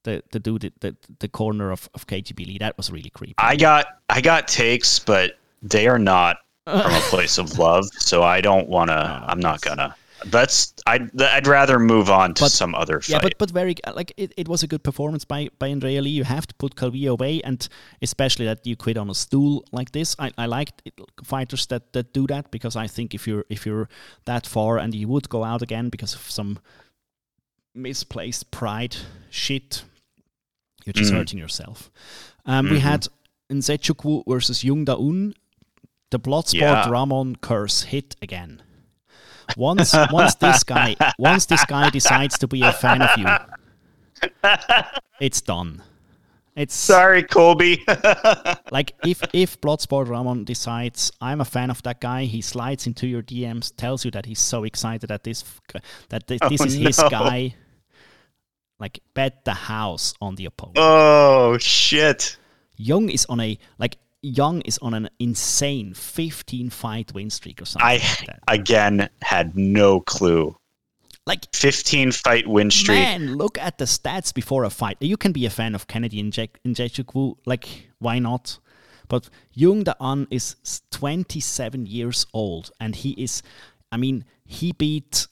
[0.06, 2.58] the the dude the the corner of, of KGB Lee.
[2.60, 3.36] That was really creepy.
[3.38, 7.86] I got I got takes, but they are not from a place of love.
[8.00, 9.24] So I don't want to.
[9.28, 9.96] I'm not gonna.
[10.28, 13.10] That's I'd I'd rather move on to But- some other fight.
[13.10, 16.10] Yeah, but but very like it, it was a good performance by by Andrea Lee.
[16.12, 17.68] You have to put Calvillo away, and
[18.02, 20.15] especially that you quit on a stool like this.
[20.18, 20.70] I, I like
[21.24, 23.88] fighters that, that do that because I think if you're if you're
[24.26, 26.58] that far and you would go out again because of some
[27.76, 28.96] misplaced pride
[29.30, 29.84] shit,
[30.86, 31.17] you're just Mhm.
[31.17, 31.91] hurting yourself.
[32.45, 32.82] Um, We Mhm.
[32.82, 33.08] had
[33.52, 35.34] Nzechukwu versus Jung Da-un.
[36.12, 36.88] The Bloodsport Yeah.
[36.89, 38.62] Ramon curse hit again.
[39.58, 43.28] Once once this guy once this guy decides to be a fan of you,
[45.19, 45.82] it's done.
[46.56, 47.84] It's Sorry, Colby.
[48.71, 53.08] like if if Bloodsport Ramon decides I'm a fan of that guy, he slides into
[53.08, 55.43] your DMs, tells you that he's so excited that this
[56.10, 57.56] that thi- this Oh, is his guy.
[58.79, 60.77] Like bet the house on the opponent.
[60.79, 62.38] oh shit.
[62.77, 67.65] Young is on a like Young is on an insane 15 fight win streak or
[67.65, 67.93] something I
[68.27, 70.57] like again had no clue.
[71.27, 72.99] Like 15 fight win streak.
[72.99, 74.97] Man, look at the stats before a fight.
[74.99, 78.59] You can be a fan of Kennedy and Nzechukwu, like why not?
[79.07, 80.55] But Jung Da-un is
[80.91, 83.41] 27 years old, and he is.
[83.91, 85.27] I mean, he beat.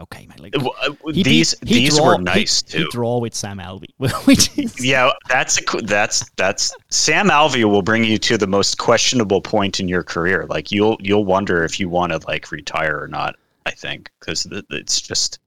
[0.00, 0.38] Okay, man.
[0.38, 2.88] Like, uh, he these beat- he these draw- were he- nice he, too.
[2.90, 3.88] draw with Sam Alvey,
[4.26, 8.78] which is Yeah, that's a that's that's Sam Alvey will bring you to the most
[8.78, 10.46] questionable point in your career.
[10.48, 13.36] Like you'll you'll wonder if you want to like retire or not.
[13.66, 15.40] I think because it's just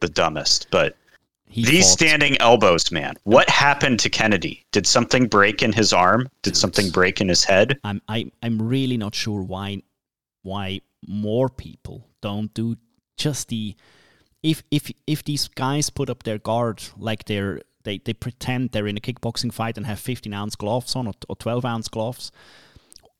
[0.00, 0.66] the dumbest.
[0.70, 0.96] But
[1.50, 3.14] he these fought- standing elbows, man.
[3.24, 4.64] What happened to Kennedy?
[4.72, 6.28] Did something break in his arm?
[6.42, 7.78] Did something break in his head?
[7.84, 9.82] I'm I, I'm really not sure why
[10.42, 12.76] why more people don't do
[13.16, 13.74] just the
[14.42, 18.86] if if if these guys put up their guard like they're they, they pretend they're
[18.86, 22.30] in a kickboxing fight and have 15 ounce gloves on or, or 12 ounce gloves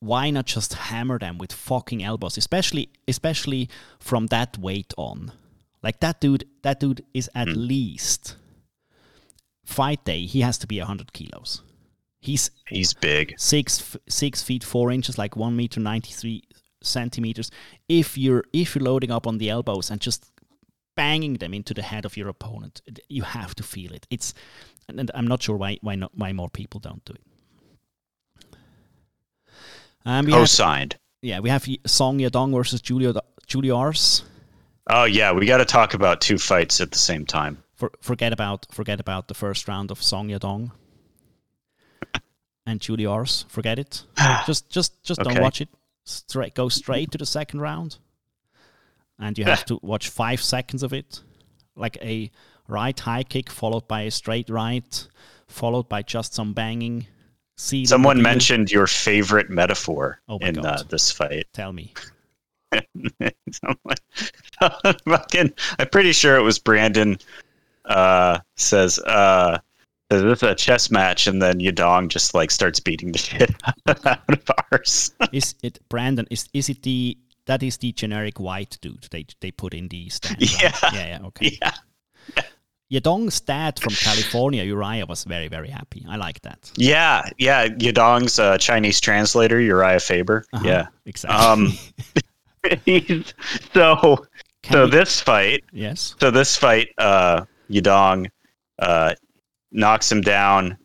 [0.01, 5.33] why not just hammer them with fucking elbows especially especially from that weight on
[5.83, 7.55] like that dude that dude is at hmm.
[7.55, 8.37] least
[9.65, 11.63] fight day he has to be 100 kilos
[12.21, 13.35] he's He's big.
[13.39, 16.43] six six feet four inches, like one meter ninety three
[16.83, 17.51] centimeters.
[17.89, 20.31] If you're if you're loading up on the elbows and just
[20.99, 22.83] banging them into the head of your opponent.
[23.09, 24.05] You have to feel it.
[24.11, 24.35] It's
[24.89, 28.57] and and I'm not sure why why not why more people don't do it.
[30.05, 30.97] Um, we Co-signed.
[31.23, 33.15] yeah, we have Song Yadong versus Julio
[33.51, 34.25] Julio Arce.
[34.91, 37.63] Oh yeah, we got to talk about two fights at the same time.
[37.75, 40.73] For, forget about forget about the first round of Song Yadong
[42.67, 43.45] and Julio Arce.
[43.49, 44.05] Forget it.
[44.47, 45.69] just just just don't watch it.
[46.05, 47.99] Straight go straight to the second round,
[49.19, 51.21] and you have to watch five seconds of it,
[51.77, 52.31] like a
[52.69, 55.09] right high kick followed by a straight right,
[55.47, 57.07] followed by just some banging.
[57.57, 61.47] See Someone mentioned your favorite metaphor Oh in uh, this fight.
[61.53, 61.93] Tell me.
[64.61, 67.19] Fucking, I'm pretty sure it was Brandon.
[67.85, 69.59] Uh, says, uh,
[70.11, 73.55] this is a chess match, and then Yadong just like starts beating the shit
[73.87, 75.13] out of Arce.
[75.33, 76.27] Is it Brandon?
[76.31, 77.17] Is is it the
[77.49, 80.37] that is the generic white dude they they put in the stand?
[80.41, 80.63] right?
[80.63, 80.91] Yeah.
[80.93, 81.27] yeah, yeah.
[81.27, 81.59] Okay.
[81.63, 81.73] yeah,
[82.91, 86.05] Yadong's dad from California, Uriah, was very, very happy.
[86.09, 86.71] I like that.
[86.77, 87.69] yeah, yeah.
[87.69, 90.45] Yadong's uh, Chinese translator Uriah Faber.
[90.53, 90.65] Uh-huh.
[90.67, 90.87] Yeah.
[91.05, 91.47] Exactly.
[91.47, 91.73] Um,
[92.85, 93.35] He's,
[93.75, 94.25] so
[94.63, 96.15] Can so we- this fight yes.
[96.21, 98.27] So this fight, uh, Yadong
[98.79, 99.15] uh,
[99.71, 100.77] knocks him down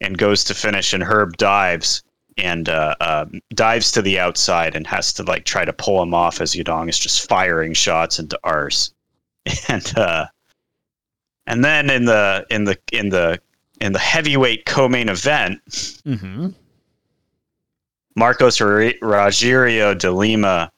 [0.00, 2.02] and goes to finish, and Herb dives
[2.38, 6.14] and uh, uh, dives to the outside and has to like try to pull him
[6.14, 8.92] off as Yadong is just firing shots into Arce,
[9.68, 10.26] and uh,
[11.46, 13.40] and then in the in the in the
[13.80, 16.48] in the heavyweight co-main event, Mm-hmm.
[18.16, 20.72] Marcos Rogerio de Lima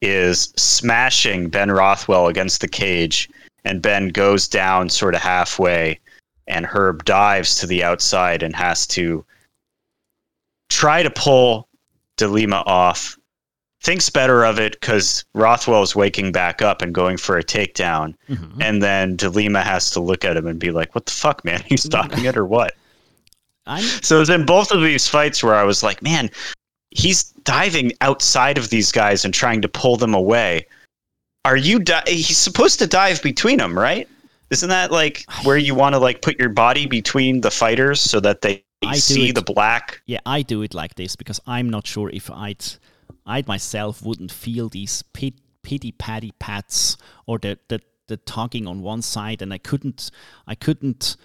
[0.00, 3.30] is smashing Ben Rothwell against the cage,
[3.64, 6.00] and Ben goes down sort of halfway,
[6.48, 9.24] and Herb dives to the outside and has to
[10.72, 11.68] try to pull
[12.16, 13.16] de Lima off.
[13.82, 18.14] Thinks better of it because Rothwell is waking back up and going for a takedown,
[18.28, 18.62] Mm-hmm.
[18.62, 21.44] and then de Lima has to look at him and be like, "What the fuck,
[21.44, 21.62] man?
[21.66, 22.74] He's stopping it or what?"
[23.66, 26.30] I'm So it was in both of these fights where I was like, man,
[26.90, 30.66] he's diving outside of these guys and trying to pull them away.
[31.44, 31.78] Are you?
[31.78, 34.08] Di- he's supposed to dive between them, right?
[34.50, 38.20] Isn't that like where you want to like put your body between the fighters so
[38.20, 39.34] that they I see it.
[39.34, 40.02] the black?
[40.06, 42.64] yeah, I do it like this because I'm not sure if I'd
[43.26, 48.82] I'd myself wouldn't feel these pit, pity patty pats or the, the the tugging on
[48.82, 50.10] one side and I couldn't
[50.46, 51.16] I couldn't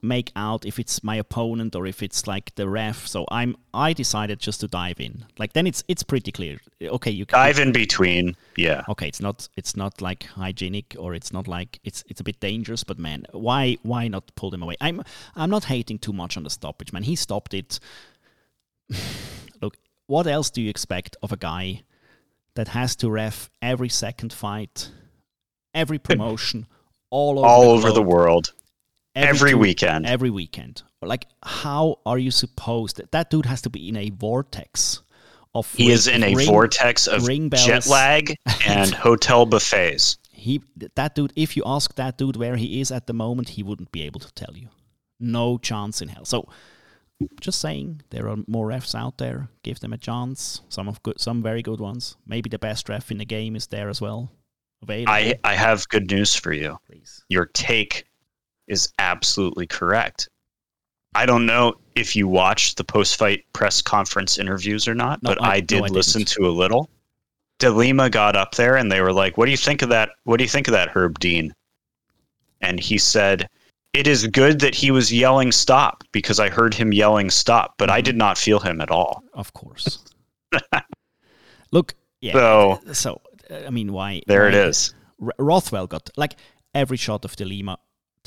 [0.00, 3.06] make out if it's my opponent or if it's like the ref.
[3.06, 5.24] So I'm I decided just to dive in.
[5.38, 6.60] Like then it's it's pretty clear.
[6.80, 8.36] Okay, you can Dive in between.
[8.56, 8.82] Yeah.
[8.88, 12.40] okay it's not it's not like hygienic or it's not like it's it's a bit
[12.40, 15.00] dangerous but man why why not pull them away i'm
[15.36, 17.78] i'm not hating too much on the stoppage man he stopped it
[19.62, 21.82] look what else do you expect of a guy
[22.54, 24.90] that has to ref every second fight
[25.72, 26.66] every promotion
[27.10, 28.52] all over All the, over the world.
[29.18, 30.06] Every two- weekend.
[30.06, 30.82] every weekend.
[31.02, 35.02] Like how are you supposed that that dude has to be in a vortex
[35.54, 38.34] of He ring- is in a ring- vortex of jet lag
[38.66, 40.18] and hotel buffets.
[40.32, 40.60] he
[40.94, 43.92] that dude if you ask that dude where he is at the moment he wouldn't
[43.92, 44.68] be able to tell you.
[45.20, 46.24] No chance in hell.
[46.24, 46.48] So
[47.40, 49.48] just saying there are more refs out there.
[49.62, 50.60] Give them a chance.
[50.68, 52.16] Some of good some very good ones.
[52.26, 54.30] Maybe the best ref in the game is there as well.
[54.82, 55.12] Available.
[55.12, 56.78] I, I have good news for you.
[56.86, 57.24] please.
[57.28, 58.04] Your take
[58.68, 60.28] is absolutely correct.
[61.14, 65.30] I don't know if you watched the post fight press conference interviews or not, No,
[65.30, 66.88] but I- I, no, did I listen to a little.
[67.58, 70.10] DeLima got up there and they were like, What do you think of that?
[70.24, 71.52] What do you think of that, Herb Dean?
[72.60, 73.48] And he said,
[73.94, 77.88] It is good that he was yelling stop because I heard him yelling stop, but
[77.88, 77.96] Mm-hmm.
[77.96, 79.24] I did not feel him at all.
[79.34, 80.04] of course
[81.72, 83.20] look yeah So so
[83.66, 84.94] i mean why there why- it is.
[85.38, 86.36] Rothwell got like
[86.74, 87.78] every shot of the Lima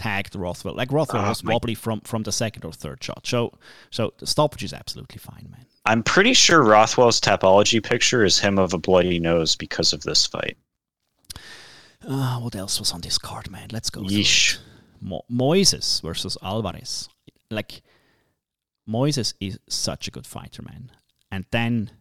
[0.01, 0.75] tagged Rothwell.
[0.75, 3.25] Like Rothwell Oh, was wobbly from from the second or third shot.
[3.27, 3.53] So
[3.89, 5.65] so the stoppage is absolutely fine, man.
[5.85, 10.27] I'm pretty sure Rothwell's Tapology picture is him of a bloody nose because of this
[10.27, 10.57] fight.
[12.07, 13.67] Uh, what else was on this card, man?
[13.71, 14.01] Let's go.
[14.01, 14.57] Yeesh.
[15.01, 17.09] Mo- Moises versus Alvarez.
[17.49, 17.81] Like
[18.87, 20.91] Moises is such a good fighter, man.
[21.31, 21.91] And then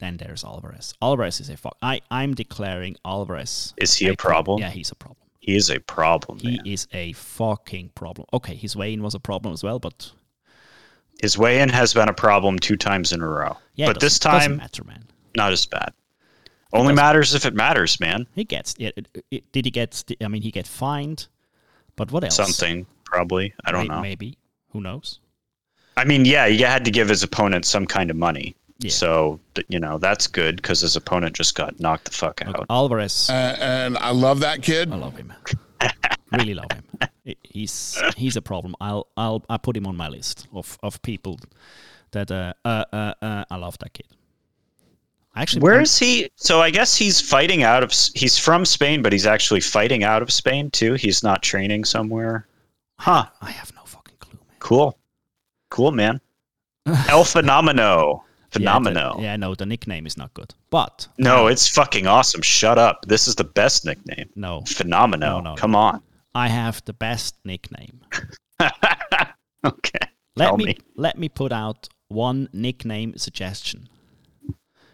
[0.00, 0.94] then there's Alvarez.
[1.02, 1.76] Alvarez is a fuck.
[1.82, 3.74] I I'm declaring Alvarez.
[3.76, 4.60] Is he a pro- problem?
[4.60, 5.27] Yeah, he's a problem.
[5.40, 6.38] He is a problem.
[6.38, 6.66] He man.
[6.66, 8.26] is a fucking problem.
[8.32, 10.12] Okay, his weigh-in was a problem as well, but
[11.22, 13.56] His weigh in has been a problem two times in a row.
[13.74, 15.04] yeah, but this time, matter, man.
[15.36, 15.92] not as bad.
[16.72, 18.26] Only doesn't- matters if it matters, man.
[18.34, 18.74] He gets.
[18.78, 20.04] Yeah, it- it- did he get?
[20.20, 21.28] I mean, he get fined,
[21.96, 22.36] but what else?
[22.36, 23.54] Something, probably.
[23.64, 24.02] I don't May- know.
[24.02, 24.38] Maybe.
[24.72, 25.20] Who knows?
[25.96, 28.54] I mean, yeah, he had to give his opponent some kind of money.
[28.80, 28.90] Yeah.
[28.90, 32.66] So, you know, that's good because his opponent just got knocked the fuck Look, out.
[32.70, 34.92] Alvarez, Uh, and I love that kid.
[34.92, 35.32] I love him.
[36.32, 37.36] really love him.
[37.42, 38.74] He's he's a problem.
[38.80, 41.38] I'll I'll I put him on my list of of people
[42.12, 44.06] that uh uh uh, uh I love that kid.
[45.34, 46.30] Actually, Where I'm- is he?
[46.36, 47.92] So I guess he's fighting out of.
[48.14, 50.94] He's from Spain, but he's actually fighting out of Spain too.
[50.94, 52.46] He's not training somewhere.
[52.98, 53.26] Huh.
[53.42, 54.56] I have no fucking clue, man.
[54.60, 54.98] Cool.
[55.70, 56.20] Cool, man.
[56.86, 58.22] El Fenomeno.
[58.56, 60.54] Yeah, the- Yeah, no, the nickname is not good.
[60.70, 62.42] But No, it's fucking awesome.
[62.42, 63.04] Shut up.
[63.06, 64.30] This is the best nickname.
[64.36, 65.42] no, phenomenal.
[65.42, 66.02] No, no, Come on.
[66.34, 68.00] I have the best nickname.
[69.64, 69.98] okay.
[70.36, 70.76] Let Tell me, me.
[70.96, 73.88] let me put out one nickname suggestion.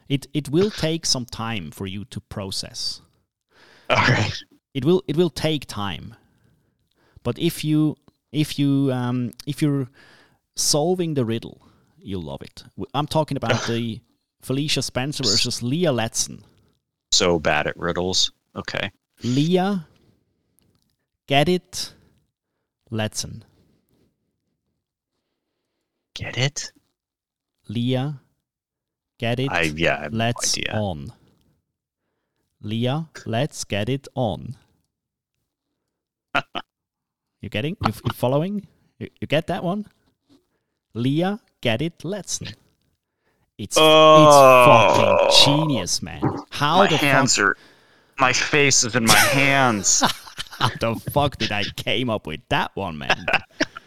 [0.09, 3.01] It it will take some time for you to process.
[3.91, 4.33] All right.
[4.75, 6.15] It will it will take time.
[7.23, 7.97] But if you
[8.33, 9.89] if you um, if you're
[10.57, 11.61] solving the riddle,
[12.05, 12.63] you'll love it.
[12.93, 14.01] I'm talking about the
[14.43, 16.43] Felicia Spencer versus Leah Letson.
[17.13, 18.33] So bad at riddles.
[18.55, 18.91] Okay.
[19.23, 19.87] Leah,
[21.27, 21.95] get it,
[22.91, 23.43] Letson.
[26.15, 26.73] Get it?
[27.69, 28.21] Leah,
[29.19, 29.51] get it.
[29.51, 30.81] I yeah, I have let's no idea.
[30.81, 31.13] on.
[32.61, 34.57] Leah, let's get it on.
[37.41, 37.77] you getting?
[37.85, 38.67] You, you following?
[38.99, 39.87] You, you get that one?
[40.95, 42.41] Leah, get it, let's.
[43.57, 44.25] It's Oh.
[44.25, 44.37] it's
[44.69, 45.45] fucking oh.
[45.45, 46.23] genius, man.
[46.51, 47.45] How my the hands fuck?
[47.45, 47.57] are
[48.21, 50.03] my face is in my hands.
[50.59, 53.27] How the fuck did I came up with that one, man?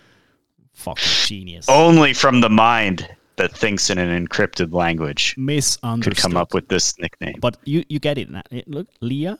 [0.73, 1.65] fucking genius.
[1.69, 6.15] Only from the mind that thinks in an encrypted language Misunderstood.
[6.15, 7.35] could come up with this nickname.
[7.39, 8.43] But you you get it now.
[8.65, 9.37] Look, Leah,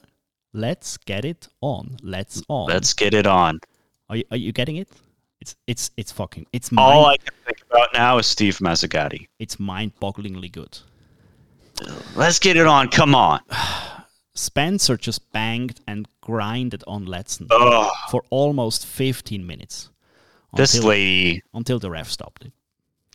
[0.52, 1.96] let's get it on.
[2.02, 2.68] Let's on.
[2.68, 3.58] Let's get it on.
[4.08, 4.88] Are you, are you getting it?
[5.48, 9.28] It's it's it's fucking it's All I can think about now is Steve Mazzagatti.
[9.38, 10.78] it's mind-bogglingly good.
[12.16, 12.88] Let's get it on.
[12.88, 13.40] Come on.
[14.34, 17.48] Spencer just banged and grinded on Letson
[18.10, 19.90] for almost 15 minutes
[20.54, 22.52] this until, lady, until the ref stopped it.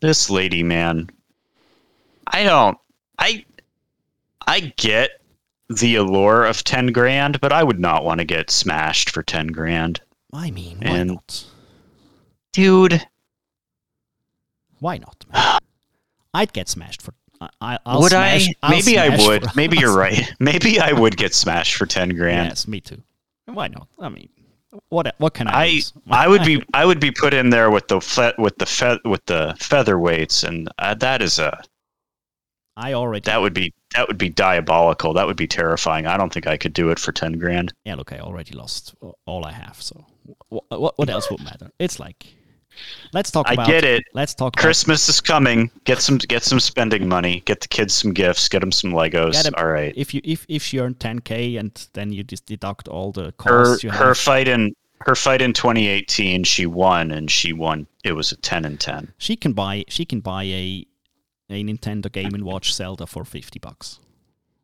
[0.00, 1.08] this lady, man.
[2.26, 2.78] I don't.
[3.18, 3.44] I.
[4.46, 5.20] I get
[5.70, 9.46] the allure of ten grand, but I would not want to get smashed for ten
[9.48, 10.00] grand,
[10.32, 11.44] I mean, why And- not?
[12.54, 13.06] Dude.
[14.80, 15.24] Why not?
[15.32, 15.58] Man?
[16.32, 17.14] I'd get smashed for.
[17.60, 18.54] I, I'll would smash, I?
[18.62, 19.42] I'll Maybe I would.
[19.44, 20.32] for- Maybe you're right.
[20.40, 22.48] Maybe I would get smashed for ten grand.
[22.48, 23.02] Yes, me too.
[23.46, 23.88] Why not?
[24.00, 24.28] I mean,
[24.88, 25.82] What what can I?
[26.10, 26.24] I?
[26.24, 29.00] I would be I would be put in there with the fe- with the fe-
[29.04, 31.62] with the featherweights, and uh, that is a
[32.76, 33.22] I already.
[33.26, 35.12] that would be that would be diabolical.
[35.12, 36.06] That would be terrifying.
[36.06, 37.72] I don't think I could do it for ten grand.
[37.84, 38.94] yeah, look, I already lost
[39.26, 39.80] all I have.
[39.82, 40.06] So
[40.48, 41.70] what, what else would matter?
[41.78, 42.26] It's like,
[43.12, 43.66] let's talk I about.
[43.66, 44.04] get it.
[44.14, 45.70] Let's talk Christmas is coming.
[45.84, 47.40] Get some get some spending money.
[47.46, 48.48] Get the kids some gifts.
[48.48, 49.32] Get them some Legos.
[49.32, 49.92] Get 'em- All right.
[49.96, 53.32] If you if if she earned 10k and then you just deduct all the Her
[53.32, 54.18] costs you her have.
[54.18, 57.86] fight in her fight in 2018, she won, and she won.
[58.04, 59.12] It was a 10 and 10.
[59.18, 60.86] she can buy she can buy a
[61.50, 64.00] a Nintendo Game and Watch Zelda for 50 bucks.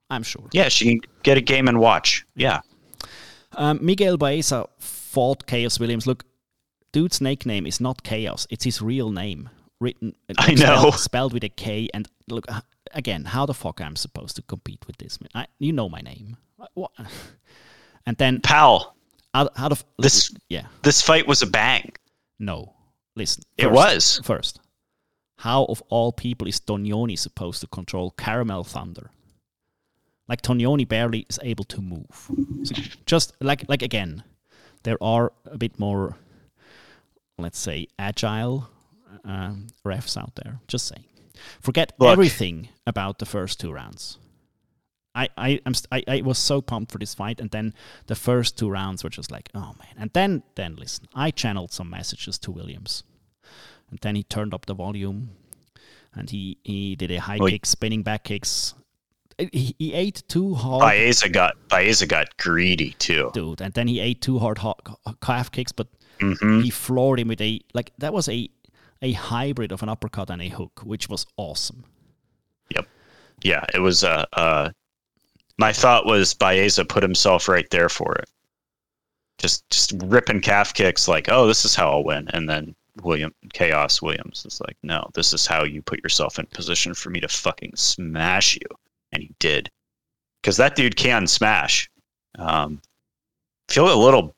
[0.09, 0.49] I'm sure.
[0.53, 2.25] Yeah, she can get a game and watch.
[2.35, 2.61] Yeah.
[3.53, 6.07] Um, Miguel Baeza fought Khaos Williams.
[6.07, 6.25] Look,
[6.93, 9.49] dude's nickname is not Chaos; it's his real name,
[9.81, 10.15] written.
[10.29, 10.91] Uh, I spelled- know.
[10.97, 11.89] spelled with a K.
[11.95, 12.61] And look uh,
[12.93, 15.21] again, how the fuck I'm supposed to compete with this?
[15.21, 15.31] man?
[15.35, 16.37] I, you know my name.
[16.75, 16.93] What?
[18.07, 18.97] And then Pal,
[19.35, 21.93] how, how the This- yeah this fight was a bang.
[22.39, 22.73] no
[23.15, 24.21] listen It was.
[24.25, 24.59] first.
[25.39, 29.11] How of all people is Tognoni supposed to control Caramel Thunder?
[30.29, 32.31] Like Tognoni barely is able to move.
[32.65, 32.75] So
[33.05, 34.25] just like like again,
[34.85, 36.17] there are a bit more,
[37.43, 38.69] let's say, agile
[39.25, 40.61] um, refs out there.
[40.69, 41.05] Just saying.
[41.61, 42.11] Forget Look.
[42.13, 44.19] everything about the first two rounds.
[45.15, 47.75] I, I st- I, I was so pumped for this fight, and then
[48.07, 49.95] the first two rounds were just like, oh man.
[49.99, 53.03] And then then listen, I channeled some messages to Williams,
[53.91, 55.31] and then he turned up the volume,
[56.15, 58.75] and he he did a high Well, kick, spinning back kicks.
[59.37, 63.31] He, he ate two hard, Baeza got Baeza got greedy too.
[63.35, 64.77] dude, and then he ate two hard ho-
[65.21, 65.89] calf kicks, but
[66.21, 68.49] hmm he floored him with a like that was a
[69.03, 71.85] a hybrid of an uppercut and a hook, which was awesome.
[72.75, 72.87] Yep.
[73.43, 74.05] Yeah, it was.
[74.05, 74.71] Uh, uh,
[75.59, 78.29] my thought was Baeza put himself right there for it.
[79.39, 83.35] Just just ripping calf kicks like, oh, this is how I'll win, and then William
[83.55, 87.21] Khaos Williams is like, no, this is how you put yourself in position for me
[87.21, 88.77] to fucking smash you,
[89.13, 89.71] and he did,
[90.43, 91.91] because that dude can smash.
[92.39, 92.83] Um,
[93.69, 94.35] feel a little,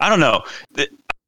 [0.00, 0.42] I don't know.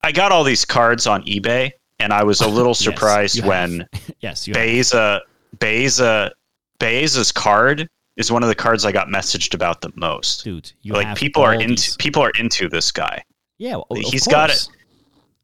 [0.02, 3.44] I got all these cards on eBay, and I was a little Yes, surprised you
[3.44, 3.86] when
[4.20, 5.22] yes, you have.
[5.58, 6.32] Baeza
[6.78, 10.44] Baeza card is one of the cards I got messaged about the most.
[10.44, 10.72] dude.
[10.82, 13.22] You like people are into these- people are into this guy.
[13.58, 14.66] Yeah, well, he's got it.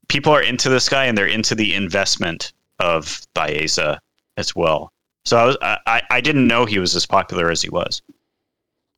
[0.09, 4.01] People are into this guy and they're into the investment of Baeza
[4.37, 4.93] as well.
[5.25, 8.01] So I was I- I didn't know he was as popular as he was.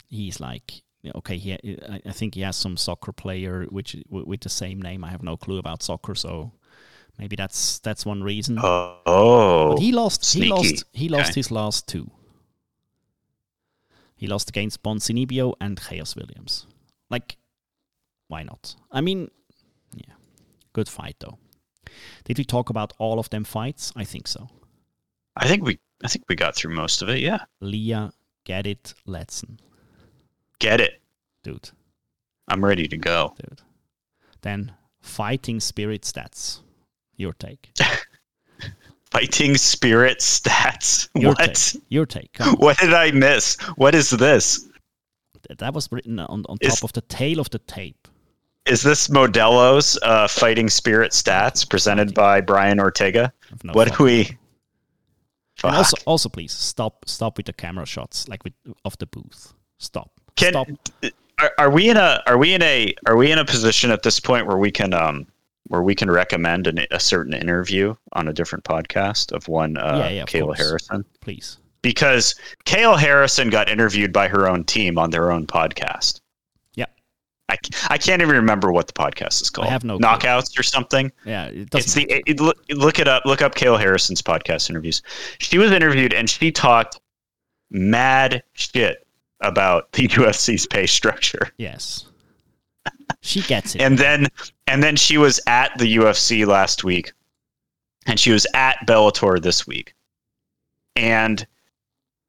[0.09, 0.72] he's like
[1.14, 5.05] okay he I- think he has some soccer player which with the same name.
[5.05, 6.53] I have no clue about soccer so
[7.18, 8.59] maybe that's that's one reason.
[8.61, 11.40] Oh, oh but he lost he lost he lost Okay.
[11.40, 12.11] his last two.
[14.16, 16.66] He lost against Ponzinibbio and Khaos Williams.
[17.11, 17.36] Like
[18.26, 18.74] why not?
[18.90, 19.30] I mean
[19.94, 20.14] yeah
[20.72, 21.38] good fight though.
[22.24, 23.92] Did we talk about all of them fights?
[23.96, 24.49] I think so.
[25.36, 27.20] I think we I think we got through most of it.
[27.20, 28.12] Yeah, leah
[28.44, 29.59] get it letson
[30.59, 31.01] get it.
[31.43, 31.71] dude
[32.49, 33.35] I'm ready to go.
[33.39, 33.61] dude.
[34.43, 36.61] Then fighting spirit stats.
[37.17, 37.73] Your take.
[39.11, 41.09] Fighting spirit stats.
[41.15, 41.55] Your what?
[41.55, 41.83] take.
[41.89, 42.37] Your take.
[42.59, 43.57] What did I miss?
[43.77, 44.69] What is this?
[45.59, 48.09] That was written on, on Is- top of the tail of the tape.
[48.67, 53.33] Is this Modelo's uh, Fighting Spirit Stats presented by Brian Ortega?
[53.65, 54.37] No what do we?
[55.65, 58.53] Also, also, please stop, stop with the camera shots, like with
[58.85, 59.55] of the booth.
[59.79, 60.21] Stop.
[60.39, 60.68] Can, Stop.
[61.41, 64.03] are, are we in a are we in a are we in a position at
[64.03, 65.26] this point where we can um
[65.68, 69.99] where we can recommend an, a certain interview on a different podcast of one uh,
[69.99, 70.59] Yeah, yeah, of Kayla course.
[70.59, 71.05] Harrison?
[71.20, 71.59] Please.
[71.82, 72.34] Because
[72.64, 76.20] Kayla Harrison got interviewed by her own team on their own podcast.
[76.74, 76.86] Yeah.
[77.49, 77.57] I,
[77.91, 79.68] I can't even remember what the podcast is called.
[79.68, 80.07] have no clue.
[80.07, 81.12] knockouts or something.
[81.24, 81.47] Yeah.
[81.47, 83.24] It It's the it, look, look it up.
[83.26, 85.03] Look up Kayla Harrison's podcast interviews.
[85.39, 87.01] She was interviewed and she talked
[87.70, 89.07] mad shit
[89.41, 91.53] about the UFC's pay structure.
[91.59, 92.05] yes.
[93.20, 93.80] She gets it.
[93.82, 94.26] And then
[94.66, 97.12] and then she was at the UFC last week,
[98.07, 99.95] and she was at Bellator this week,
[100.97, 101.47] and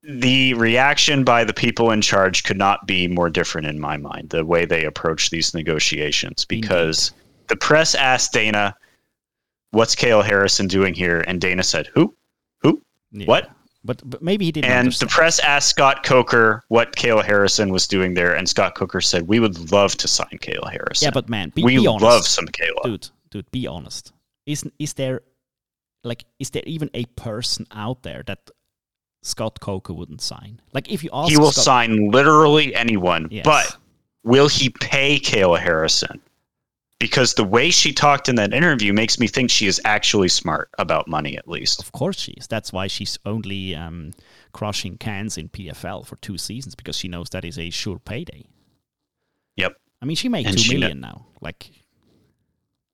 [0.03, 4.29] the reaction by the people in charge could not be more different in my mind.
[4.29, 7.11] The way they approach these negotiations, because
[7.47, 8.75] the press asked Dana,
[9.71, 12.15] "What's Kayla Harrison doing here?" and Dana said, "Who?"
[13.11, 13.25] Yeah.
[13.25, 13.49] what?
[13.85, 15.09] But, but maybe he didn't And understand.
[15.09, 19.27] the press asked Scott Coker what Kayla Harrison was doing there, and Scott Coker said,
[19.27, 21.05] "We would love to sign Kayla Harrison.
[21.05, 22.03] yeah, but man, be, we be honest.
[22.03, 24.11] love some Kayla." dude, dude, be honest.
[24.45, 25.21] Is is there
[26.03, 28.49] like is there even a person out there that
[29.23, 30.59] Scott Coker wouldn't sign?
[30.73, 33.45] Like if you ask he will Scott, sign literally anyone, Yes.
[33.45, 33.77] but
[34.23, 36.19] will he pay Kayla Harrison?
[36.99, 40.69] Because the way she talked in that interview makes me think she is actually smart
[40.77, 41.81] about money, at least.
[41.81, 42.47] Of course she is.
[42.47, 44.11] That's why she's only um,
[44.51, 48.45] crushing cans in PFL for two seasons because she knows that is a sure payday.
[49.55, 49.77] Yep.
[50.01, 51.25] I mean, she made And two she kn- now.
[51.41, 51.71] Like,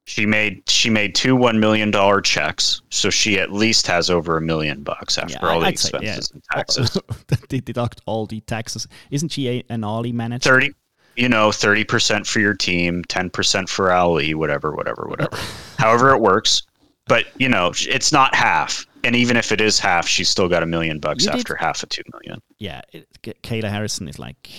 [0.06, 4.38] She made she made two one million dollar checks, so she at least has over
[4.38, 6.16] a million bucks after yeah, all the I'd say, yeah.
[6.18, 6.98] expenses and taxes.
[7.50, 8.88] they deduct all the taxes.
[9.10, 10.50] Isn't she a, an Ali manager?
[10.50, 10.74] Thirty,
[11.16, 15.36] you know, thirty percent for your team, ten percent for Ali, whatever, whatever, whatever.
[15.78, 16.64] However it works,
[17.08, 18.86] but you know, it's not half.
[19.04, 21.56] And even if it is half, she's still got a million bucks You did- after
[21.56, 22.42] half of two million.
[22.58, 23.08] Yeah, it,
[23.44, 24.50] Kayla Harrison is like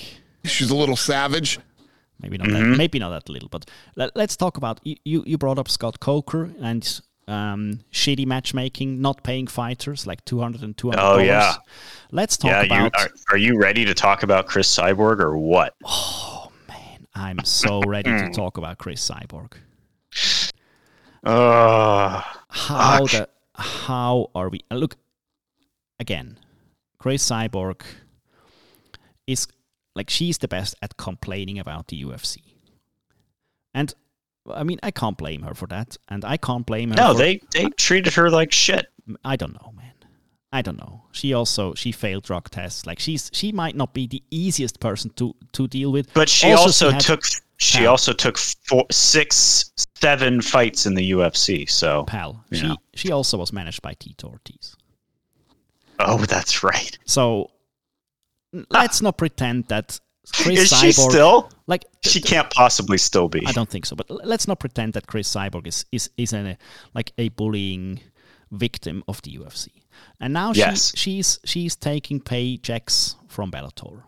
[0.44, 1.59] She's a little savage.
[2.20, 2.70] maybe not Mm-hmm.
[2.72, 5.24] that, maybe not that little, but let, us talk about you, you.
[5.26, 10.76] You brought up Scott Coker and um, shitty matchmaking, not paying fighters like 200 and
[10.78, 11.54] 200 Oh, yeah.
[12.12, 12.94] Let's talk yeah, you about.
[12.94, 15.74] are, are you ready to talk about Cris Cyborg or what?
[17.16, 19.54] I'm so ready to talk about Cris Cyborg.
[21.24, 24.96] Uh, how the how are we look
[25.98, 26.38] again
[26.98, 27.82] Cris Cyborg
[29.26, 29.48] is
[29.94, 32.38] like she's the best at complaining about the UFC
[33.74, 33.92] and
[34.48, 37.18] I mean I can't blame her for that and I can't blame her no, for,
[37.18, 38.86] they they treated her like shit.
[39.24, 39.92] I don't know man
[40.53, 44.07] I don't know she also she failed drug tests like she's she might not be
[44.07, 47.24] the easiest person to to deal with But she Also, also, she took
[47.59, 47.88] she Pal.
[47.88, 51.68] also took four, six, seven fights in the UFC.
[51.68, 54.76] So pal she she also was managed by Tito Ortiz
[56.01, 56.99] oh, that's right.
[57.05, 57.51] so
[58.70, 59.99] let's not pretend that
[60.32, 61.51] Cris Is she still?
[61.66, 63.47] like She can't possibly still be.
[63.47, 63.94] I don't think so.
[63.94, 66.55] But let's not pretend that Cris Cyborg is is is a uh,
[66.94, 68.01] like a bullying
[68.51, 69.68] victim of the UFC.
[70.20, 70.92] And now she, Yes.
[70.97, 74.03] she's she's taking paychecks from Bellator,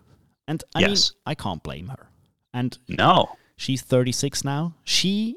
[0.47, 0.89] and I Yes.
[1.13, 2.11] mean I can't blame her.
[2.53, 3.37] And No.
[3.57, 4.75] she's 36 now.
[4.85, 5.37] She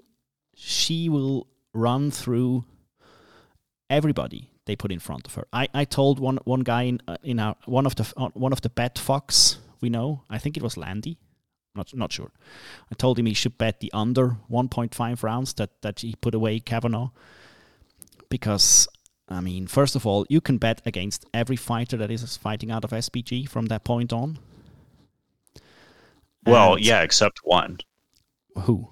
[0.55, 2.65] she will run through
[3.89, 5.47] everybody they put in front of her.
[5.51, 8.53] I, I told one one guy in uh, in our one of the uh, one
[8.53, 10.23] of the bet fox we know.
[10.29, 11.17] I think it was Landy.
[11.75, 12.31] Not not sure.
[12.91, 16.59] I told him he should bet the under 1.5 rounds that that he put away
[16.59, 17.09] Kavanagh
[18.29, 18.87] because
[19.31, 22.83] I mean, first of all, you can bet against every fighter that is fighting out
[22.83, 24.39] of SBG from that point on.
[26.45, 27.79] Well, And- yeah, except one
[28.55, 28.89] Who?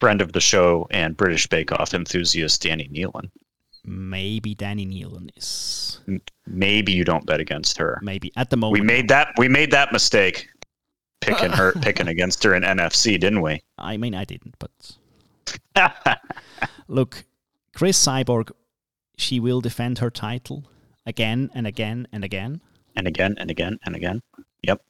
[0.00, 3.30] friend of the show and British Bake Off enthusiast, Danni Neilan.
[3.84, 6.00] Maybe Danni Neilan is.
[6.46, 7.98] Maybe you don't bet against her.
[8.02, 9.34] Maybe at the moment We made that.
[9.36, 10.48] We made that mistake.
[11.20, 13.62] Picking her, picking against her in NFC, didn't we?
[13.78, 14.70] I mean, I didn't, but
[16.88, 17.24] look,
[17.74, 18.50] Cris Cyborg,
[19.16, 20.64] she will defend her title
[21.06, 22.60] again and again and again.
[22.96, 24.20] and again and again and again.
[24.62, 24.80] Yep.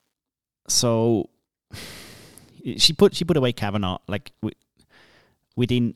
[0.68, 1.28] So
[2.76, 4.56] she put she put away Kavanagh like wi-
[5.56, 5.94] within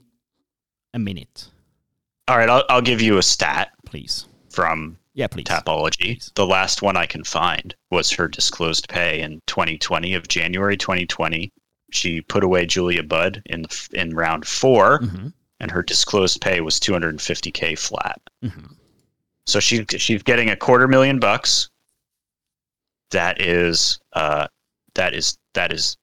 [0.95, 1.49] a minute.
[2.29, 5.45] All right, I'll, I'll give you a stat Please, from yeah, please.
[5.47, 6.17] Tapology.
[6.17, 6.33] Please.
[6.35, 11.51] The last one I can find was her disclosed pay in 2020 of January 2020.
[11.91, 13.65] She put away Julia Budd in
[13.95, 18.21] in round 4 Mhm, and her disclosed pay was 250k flat.
[18.45, 18.75] mhm.
[19.47, 21.71] So she's she's getting a quarter million bucks.
[23.13, 24.47] That is uh
[24.95, 25.97] that is that is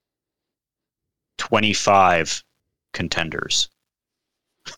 [1.38, 2.43] 25
[2.93, 3.70] contenders.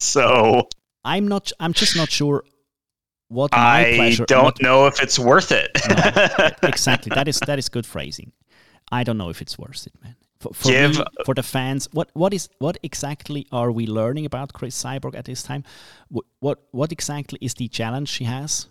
[0.00, 0.68] so
[1.04, 1.52] I'm not.
[1.60, 2.44] I'm just not sure
[3.28, 4.24] what my I pleasure.
[4.26, 5.70] don't what- know if it's worth it.
[6.62, 7.10] exactly.
[7.14, 8.32] That is that is good phrasing.
[8.90, 10.16] I don't know if it's worth it, man.
[10.44, 14.26] For, for, Give- me, for the fans, what what is what exactly are we learning
[14.26, 15.64] about Cris Cyborg at this time?
[16.08, 18.66] What what, what exactly is the challenge she has?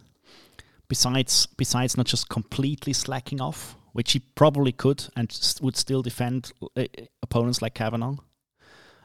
[0.88, 6.52] Besides besides not just completely slacking off, which she probably could and would still defend
[6.78, 6.84] uh,
[7.24, 8.18] opponents like Kavanagh.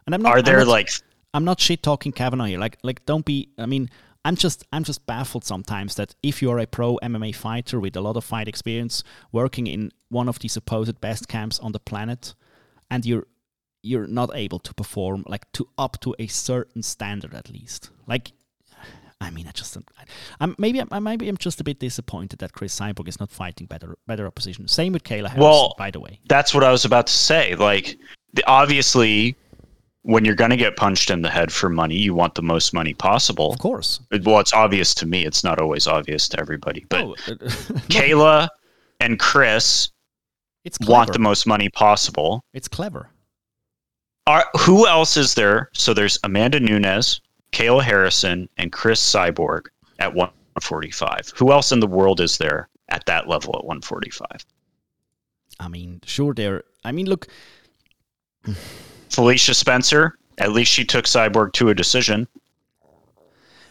[0.05, 0.33] And I'm not.
[0.33, 0.91] Are I'm there not- like
[1.33, 2.59] I'm not shit talking Kavanagh here.
[2.61, 3.89] Like like don't be I mean,
[4.27, 8.01] I'm just I'm just baffled sometimes that if you're a pro MMA fighter with a
[8.03, 9.03] lot of fight experience
[9.33, 12.35] working in one of the supposed best camps on the planet
[12.91, 13.27] and you're
[13.83, 17.91] you're not able to perform like to up to a certain standard at least.
[18.07, 18.33] Like
[19.21, 19.81] I mean, I just I-
[20.41, 23.67] I'm maybe I'm maybe I'm just a bit disappointed that Cris Cyborg is not fighting
[23.67, 24.67] better better opposition.
[24.69, 26.21] Same with Kayla Harrison, Well, by the way.
[26.29, 27.55] that's what I was about to say.
[27.55, 27.99] Like
[28.35, 29.37] the, obviously
[30.03, 32.73] when you're going to get punched in the head for money, you want the most
[32.73, 33.53] money possible.
[33.53, 34.01] Of course.
[34.25, 35.27] Well, it's obvious to me.
[35.27, 36.87] It's not always obvious to everybody.
[36.89, 37.35] But Oh, uh,
[37.91, 38.49] Kayla
[39.01, 39.91] and Cris
[40.77, 42.45] it's want the most money possible.
[42.53, 43.11] It's clever.
[44.27, 45.71] Are who else is there?
[45.73, 47.21] So there's Amanda Nunes,
[47.53, 49.63] Kayla Harrison, and Cris Cyborg
[49.99, 51.33] at 145.
[51.37, 54.45] Who else in the world is there at that level at 145?
[55.61, 56.65] I mean, sure, there.
[56.85, 57.27] I mean, look,
[59.11, 60.19] Felicia Spencer.
[60.37, 62.29] At least she took Cyborg to a decision.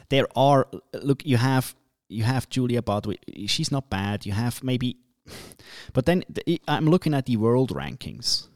[0.10, 0.68] there are
[1.02, 1.76] look you have
[2.10, 3.18] you have Julia Budd
[3.48, 4.98] she's not bad you have maybe
[5.94, 8.48] but then the, I'm looking at the world rankings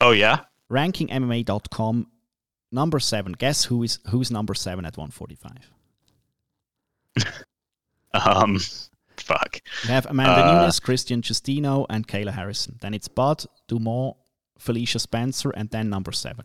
[0.00, 0.40] Oh yeah.
[0.70, 2.06] rankingmma.com
[2.72, 5.72] number 7 guess who is who's number 7 at 145
[8.12, 8.58] Um,
[9.16, 9.58] fuck.
[9.84, 14.16] you have Amanda Uh, Nunes Cristiane Justino and Kayla Harrison then it's Budd Dumont
[14.58, 16.44] Felicia Spencer and then number 7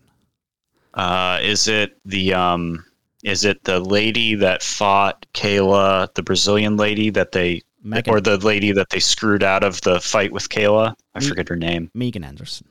[0.94, 2.86] Uh, is it the um?
[3.24, 8.38] Is it the lady that fought Kayla, the Brazilian lady that they, Megan, or the
[8.38, 10.96] lady that they screwed out of the fight with Kayla?
[11.14, 11.92] I Me- forget her name.
[11.94, 12.68] Megan Anderson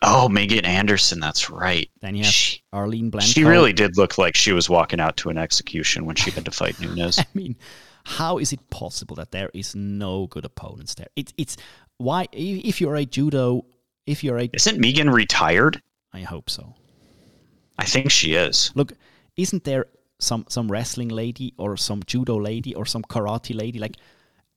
[0.00, 1.18] Oh, Megan Anderson.
[1.18, 1.90] That's right.
[2.00, 5.16] then you have She, Arlene Blencowe she really did look like she was walking out
[5.18, 7.18] to an execution when she had to fight Nunes.
[7.18, 7.56] I mean,
[8.04, 11.08] how is it possible that there is no good opponents there?
[11.16, 11.56] It, it's
[11.96, 13.64] why if you're a judo,
[14.06, 15.82] if you're a, Isn't Megan retired?
[16.12, 16.74] I hope so.
[17.76, 18.70] I think she is.
[18.76, 18.92] Look,
[19.36, 19.86] isn't there
[20.18, 23.96] some some wrestling lady or some judo lady or some karate lady like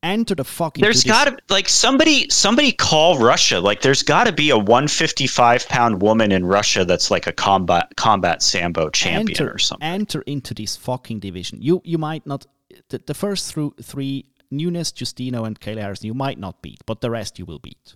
[0.04, 0.82] enter the fucking?
[0.82, 3.60] There's got to like somebody somebody call Russia.
[3.60, 7.92] Like there's got to be a 155 pound woman in Russia that's like a combat
[7.96, 9.88] combat sambo champion enter, or something.
[9.88, 11.62] Enter into this fucking division.
[11.62, 12.46] You you might not
[12.90, 17.02] the, the first through three Nunes, Justino, and Kayla Harrison you might not beat, but
[17.02, 17.96] the rest you will beat.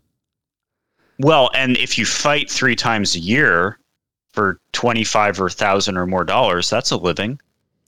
[1.19, 3.79] Well, and if you fight three times a year
[4.33, 7.39] for 25 or thousand or more dollars, that's a living.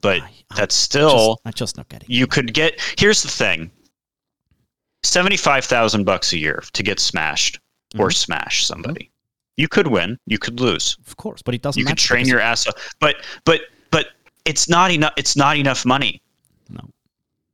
[0.01, 2.07] But I- I that's still just, I'm just not getting.
[2.09, 2.29] you it.
[2.31, 2.79] could get.
[2.97, 3.71] Here's the thing:
[5.03, 7.59] 75 thousand bucks a year to get smashed
[7.97, 8.13] or Mhm.
[8.15, 9.11] smash somebody.
[9.55, 10.19] You could win.
[10.25, 10.97] You could lose.
[11.07, 11.79] of course, but it doesn't.
[11.79, 14.07] you could train your ass off but but but
[14.45, 16.21] it's not enough it's not enough money
[16.69, 16.81] No.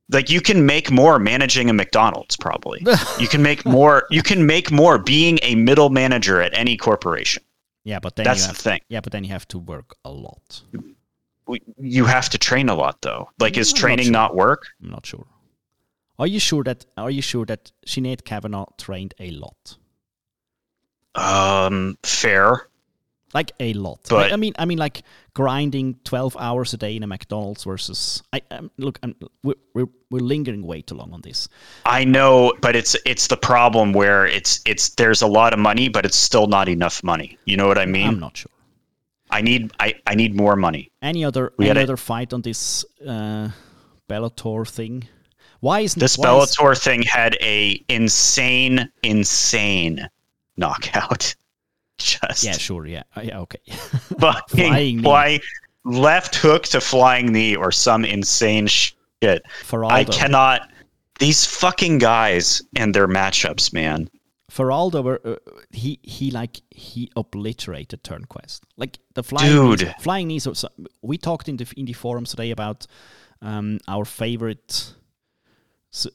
[0.09, 2.85] like you can make more managing a mcdonald's probably
[3.19, 7.41] you can make more you can make more being a middle manager at any corporation
[7.85, 10.11] Yeah, but then that's you the thing Yeah, but then you have to work a
[10.11, 10.61] lot.
[11.47, 14.11] We- you have to train a lot though like is I'm not training sure.
[14.13, 15.25] not work I'm not sure.
[16.19, 19.77] Are you sure that Are you sure that Sinead Kavanagh trained a lot?
[21.15, 22.67] um fair
[23.33, 23.99] Like a lot.
[24.09, 25.01] But- I, I mean, I mean, like
[25.33, 28.21] grinding twelve hours a day in a McDonald's versus.
[28.31, 28.99] I um, look.
[29.01, 31.49] I'm, we're, we're we're lingering way too long on this.
[31.85, 35.89] i know but it's it's the problem where it's it's there's a lot of money
[35.89, 38.52] but it's still not enough money you know what i mean I'm not sure.
[39.37, 42.85] I need i i need more money Any other We any other fight on this
[43.07, 43.49] uh,
[44.09, 45.07] Bellator thing?
[45.59, 50.07] Why isn't This why is- Bellator thing had a insane, insane
[50.57, 51.35] knockout.
[51.97, 52.85] Just yeah, sure.
[52.85, 53.39] Yeah, Uh, yeah.
[53.39, 53.59] Okay.
[54.19, 55.03] fucking Flying knee.
[55.03, 55.39] flying
[55.85, 59.41] left hook to flying knee or some insane shit.
[59.63, 60.69] For I cannot.
[61.19, 64.09] These fucking guys and their matchups, man.
[64.53, 65.35] Feraldo, were, uh,
[65.71, 68.61] he he like he obliterated Turnquest.
[68.77, 69.81] Like the flying Dude.
[69.81, 70.43] knees, flying knees.
[70.43, 70.67] so-
[71.01, 72.85] We talked in the in the forums today about
[73.41, 74.93] um, our favorite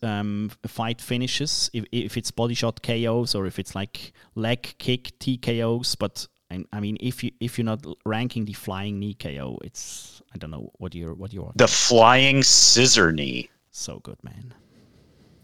[0.02, 1.70] um, fight finishes.
[1.72, 5.96] If if it's body shot KOs or if it's like leg kick TKOs.
[5.98, 10.22] But I, I mean, if you if you're not ranking the flying knee KO, it's
[10.34, 13.50] I don't know what you're what you're The flying scissor knee.
[13.70, 14.54] so good, man.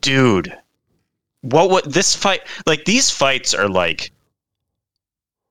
[0.01, 0.57] Dude.
[1.45, 4.11] What what this fight like these fights are like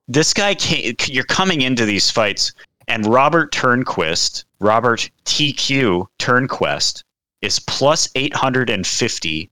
[0.08, 2.52] this guy can't you're coming into these fights
[2.88, 7.04] and Robert Turnquest, Robert TQ Turnquest
[7.42, 9.50] is plus 850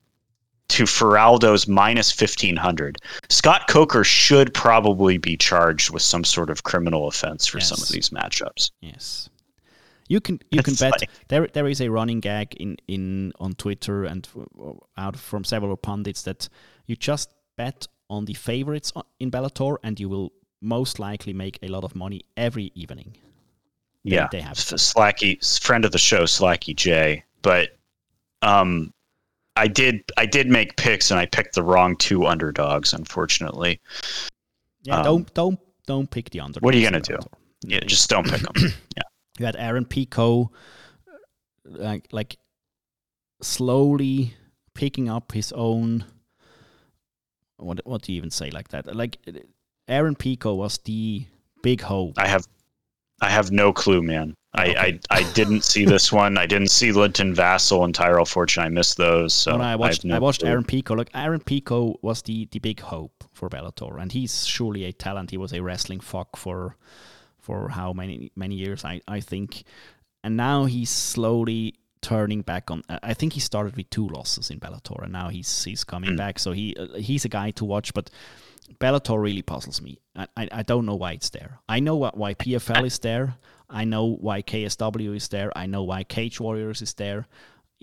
[0.69, 2.97] to Feraldo's minus 1500.
[3.29, 7.89] Scott Coker should probably be charged with some sort of criminal offense for some of
[7.89, 8.71] these matchups.
[8.79, 9.29] Yes.
[10.11, 14.03] You can you can bet there there is a running gag in, in on Twitter
[14.03, 16.49] and uh, out from several pundits that
[16.85, 21.67] you just bet on the favorites in Bellator and you will most likely make a
[21.69, 23.15] lot of money every evening.
[24.03, 27.23] Yeah, they have Slacky, friend of the show, Slacky J.
[27.41, 27.69] But
[28.41, 28.93] um,
[29.55, 33.79] I did I did make picks and I picked the wrong two underdogs, unfortunately.
[34.83, 36.63] Yeah, Um, don't don't don't pick the underdogs.
[36.63, 37.17] what are you gonna do?
[37.61, 38.55] Yeah, just don't pick them.
[38.97, 39.03] yeah,
[39.39, 40.51] you had Aaron Pico
[41.07, 41.13] uh,
[41.65, 42.37] like like
[43.41, 44.35] slowly
[44.73, 46.05] picking up his own
[47.57, 49.17] what what do you even say like that like
[49.87, 51.25] Aaron Pico was the
[51.61, 52.47] big hope I have
[53.21, 54.33] I have no clue, man.
[54.57, 54.75] Okay.
[54.75, 56.37] I, I I didn't see this one.
[56.37, 58.63] I didn't see Linton Vassell and Tyrell Fortune.
[58.63, 59.33] I missed those.
[59.33, 60.49] So when I watched no I watched clue.
[60.49, 64.85] Aaron Pico like Aaron Pico was the the big hope for Bellator and he's surely
[64.85, 66.75] a talent he was a wrestling fuck for
[67.41, 69.63] for how many many years I I think
[70.23, 74.49] and now he's slowly turning back on I I think he started with two losses
[74.49, 76.17] in Bellator and now he's he's coming Mm.
[76.17, 78.09] back so he uh, he's a guy to watch but
[78.79, 79.99] Bellator really puzzles me.
[80.15, 81.59] I, I, I don't know why it's there.
[81.67, 83.35] I know what, why PFL is there.
[83.69, 85.51] I know why KSW is there.
[85.57, 87.27] I know why Cage Warriors is there.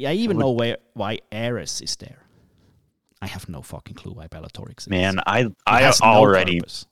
[0.01, 2.23] I even know where why Ares is there.
[3.21, 4.89] I have no fucking clue why Bellator exists.
[4.89, 6.87] Man, I I no already purpose.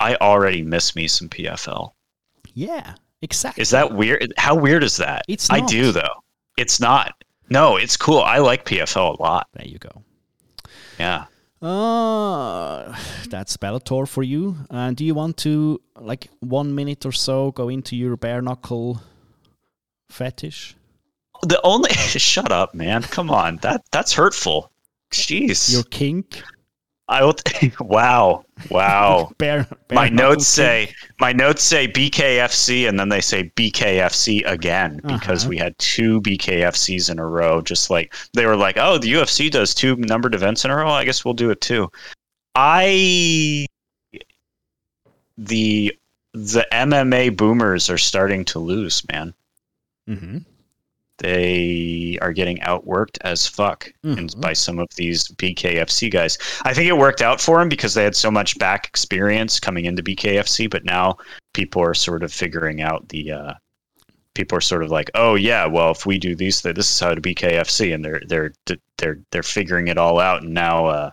[0.00, 1.92] I already miss me some PFL.
[2.58, 3.62] Yeah, exactly.
[3.62, 4.34] Is that weird?
[4.36, 5.22] How weird is that?
[5.28, 6.24] It's I do though.
[6.56, 7.14] It's not.
[7.48, 8.18] No, it's cool.
[8.18, 9.46] I like PFL a lot.
[9.54, 10.02] There you go.
[10.98, 11.26] Yeah.
[11.62, 12.96] Uh,
[13.28, 14.56] that's Bellator for you.
[14.70, 19.02] And do you want to, like, one minute or so go into your bare knuckle
[20.10, 20.74] fetish?
[21.42, 23.02] The only shut up, man.
[23.02, 23.58] Come on.
[23.58, 24.72] That that's hurtful.
[25.12, 25.72] Jeez.
[25.72, 26.42] Your kink?
[27.10, 27.34] I will.
[27.80, 28.44] wow.
[28.70, 29.30] Wow.
[29.38, 35.00] Bare, bare my notes say my notes say BKFC and then they say BKFC again
[35.04, 35.48] because Uh-huh.
[35.50, 37.62] we had two BKFCs in a row.
[37.62, 40.90] Just like they were like, oh, the UFC does two numbered events in a row.
[40.90, 41.90] I guess we'll do it too.
[42.54, 43.66] I
[45.36, 45.96] the
[46.34, 49.32] the MMA boomers are starting to lose, man.
[50.06, 50.44] kink?
[51.18, 54.40] They are getting outworked as fuck and Mhm.
[54.40, 56.38] by some of these BKFC guys.
[56.62, 59.84] I think it worked out for them because they had so much back experience coming
[59.84, 61.16] into BKFC, but now
[61.54, 63.32] people are sort of figuring out the.
[63.32, 63.52] Uh,
[64.34, 67.00] people are sort of like, oh yeah, well if we do these, th- this is
[67.00, 68.52] how to BKFC, and they're they're
[68.98, 70.42] they're they're figuring it all out.
[70.42, 71.10] And now uh,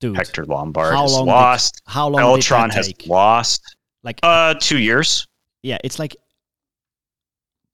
[0.00, 1.82] Dude, Hector Lombard how has long did- lost.
[1.86, 3.60] how long Eltron has lost.
[4.02, 5.26] Like, Uh, two years.
[5.62, 6.14] yeah, it's like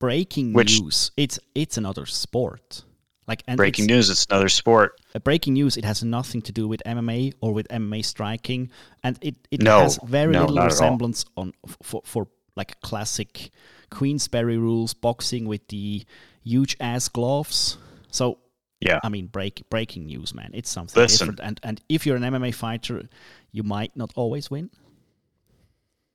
[0.00, 1.12] breaking Which- news.
[1.16, 2.84] It's it's another sport.
[3.28, 4.10] Like, and Breaking it's- news.
[4.10, 5.00] It's another sport.
[5.22, 8.70] breaking news it has nothing to do with MMA or with MMA striking
[9.04, 10.76] and it, it No, has very no, little not at all.
[10.78, 12.26] resemblance on for, for
[12.56, 13.50] like classic
[13.90, 16.04] Queensberry rules boxing with the
[16.42, 17.76] huge ass gloves
[18.10, 18.38] so
[18.80, 18.98] Yeah.
[19.04, 21.18] I mean break breaking news man it's something Listen.
[21.28, 23.08] different and and if you're an MMA fighter
[23.52, 24.70] you might not always win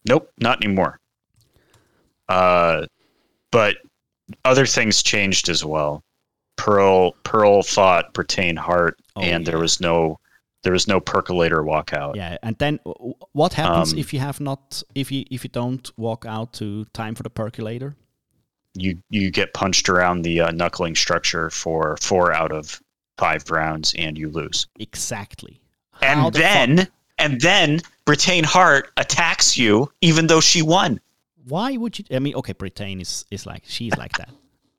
[0.08, 1.00] Nope, not anymore.
[2.30, 2.86] Uh,
[3.58, 3.74] but
[4.52, 6.04] other things changed as well.
[6.58, 10.20] Pearl Pearl fought Britain Hart, Oh, and there was no
[10.64, 12.16] there was no percolator walkout.
[12.16, 12.80] yeah and then
[13.34, 16.86] what happens Um, if you have not if you if you don't walk out to
[17.02, 17.96] time for the percolator
[18.84, 22.82] You you get punched around the uh, knuckling structure for four out of
[23.18, 24.68] five rounds, and you lose.
[24.80, 25.54] exactly
[25.92, 26.88] How And the fuck- then
[27.24, 27.70] and then
[28.06, 31.00] Britain Hart attacks you, even though she won.
[31.48, 34.30] Why would you i mean okay britain is is like she's like that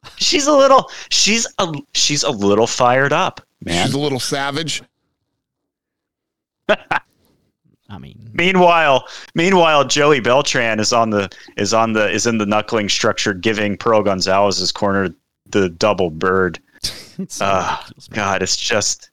[0.17, 3.87] She's a little she's a she's a little fired up, man.
[3.87, 4.83] She's a little savage.
[6.69, 12.47] i mean Meanwhile, meanwhile, Joey Beltran is on the is on the is in the
[12.47, 15.15] knuckling structure, giving Pearl Gonzalez's corner
[15.47, 16.59] the double bird.
[17.19, 17.79] it's so Uh.
[18.11, 19.11] God, it's just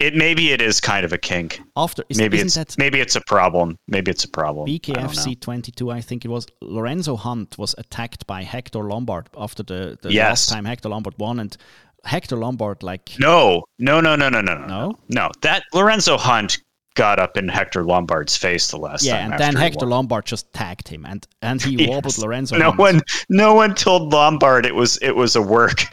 [0.00, 0.14] it.
[0.14, 1.60] Maybe it is kind of a kink.
[1.76, 3.76] after is, Maybe it's that maybe it's a problem.
[3.88, 4.66] Maybe it's a problem.
[4.68, 9.98] BKFC 22 I think it was Lorenzo Hunt was attacked by Hector Lombard after the,
[10.02, 10.28] the Yes.
[10.30, 11.56] last time Hector Lombard won and
[12.04, 14.98] Hector Lombard like No, no, no, no, no, no, no, No?
[15.08, 15.30] no.
[15.42, 16.58] That Lorenzo Hunt
[16.96, 19.32] got up in Hector Lombard's face the last yeah time.
[19.32, 19.86] and then Hector.
[19.86, 21.88] Lombard just tagged him and and he Yes.
[21.88, 25.86] wobbled Lorenzo No Hunt one, no one told Lombard it was it was a work.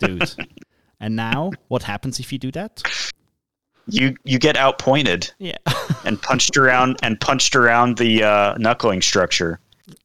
[0.00, 0.30] dude
[1.00, 2.82] and now what happens if you do that
[3.86, 5.58] You you get outpointed yeah
[6.04, 9.60] and punched around and punched around the uh, knuckling structure.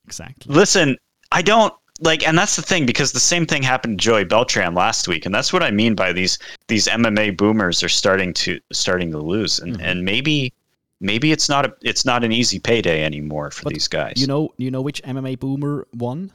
[0.05, 0.97] exactly Listen,
[1.32, 4.73] I don't like, and that's the thing because the same thing happened to Joey Beltran
[4.73, 8.59] last week, and that's what I mean by these these MMA boomers are starting to
[8.73, 9.82] starting to lose, and Mhm.
[9.84, 10.53] and maybe
[10.99, 14.13] maybe it's not a it's not an easy payday anymore for But these guys.
[14.17, 16.32] you know you know which MMA boomer won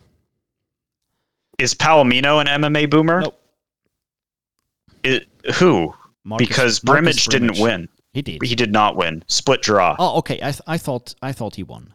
[1.58, 3.20] is Palomino an MMA boomer?
[3.20, 3.40] Nope.
[5.02, 5.94] It, who?
[6.24, 7.88] Marcus, because Brimage didn't win.
[8.12, 9.22] he did He did not win.
[9.28, 9.94] Split draw.
[9.98, 11.92] oh okay I, th- I thought I thought he won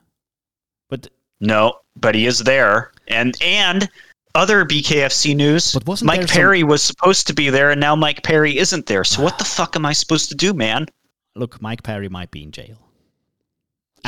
[0.90, 1.08] but
[1.40, 2.92] No, but he is there.
[3.08, 3.88] And and
[4.36, 5.74] other BKFC news.
[5.74, 8.58] But wasn't Mike there some- Perry was supposed to be there, and now Mike Perry
[8.58, 9.04] isn't there.
[9.04, 9.56] So what the ah.
[9.56, 10.86] fuck am I supposed to do, man?
[11.36, 12.78] look Mike Perry might be in jail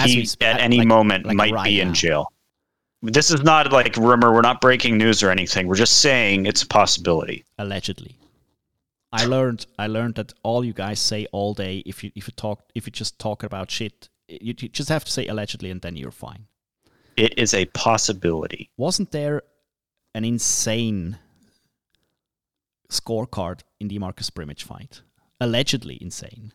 [0.05, 2.31] He we sp- at any like- moment like might right be in jail.
[3.03, 4.31] This is not like rumor.
[4.33, 5.67] We're not breaking news or anything.
[5.67, 7.43] We're just saying it's a possibility.
[7.57, 8.15] allegedly.
[9.11, 12.33] I learned I learned that all you guys say all day if you if you
[12.35, 15.81] talk if you just talk about shit you, you just have to say allegedly and
[15.81, 16.47] then you're fine.
[17.17, 18.69] It is a possibility.
[18.77, 19.43] Wasn't there
[20.15, 21.17] an insane
[22.89, 25.01] scorecard in the Marcus Brimage fight?
[25.39, 26.53] Allegedly insane.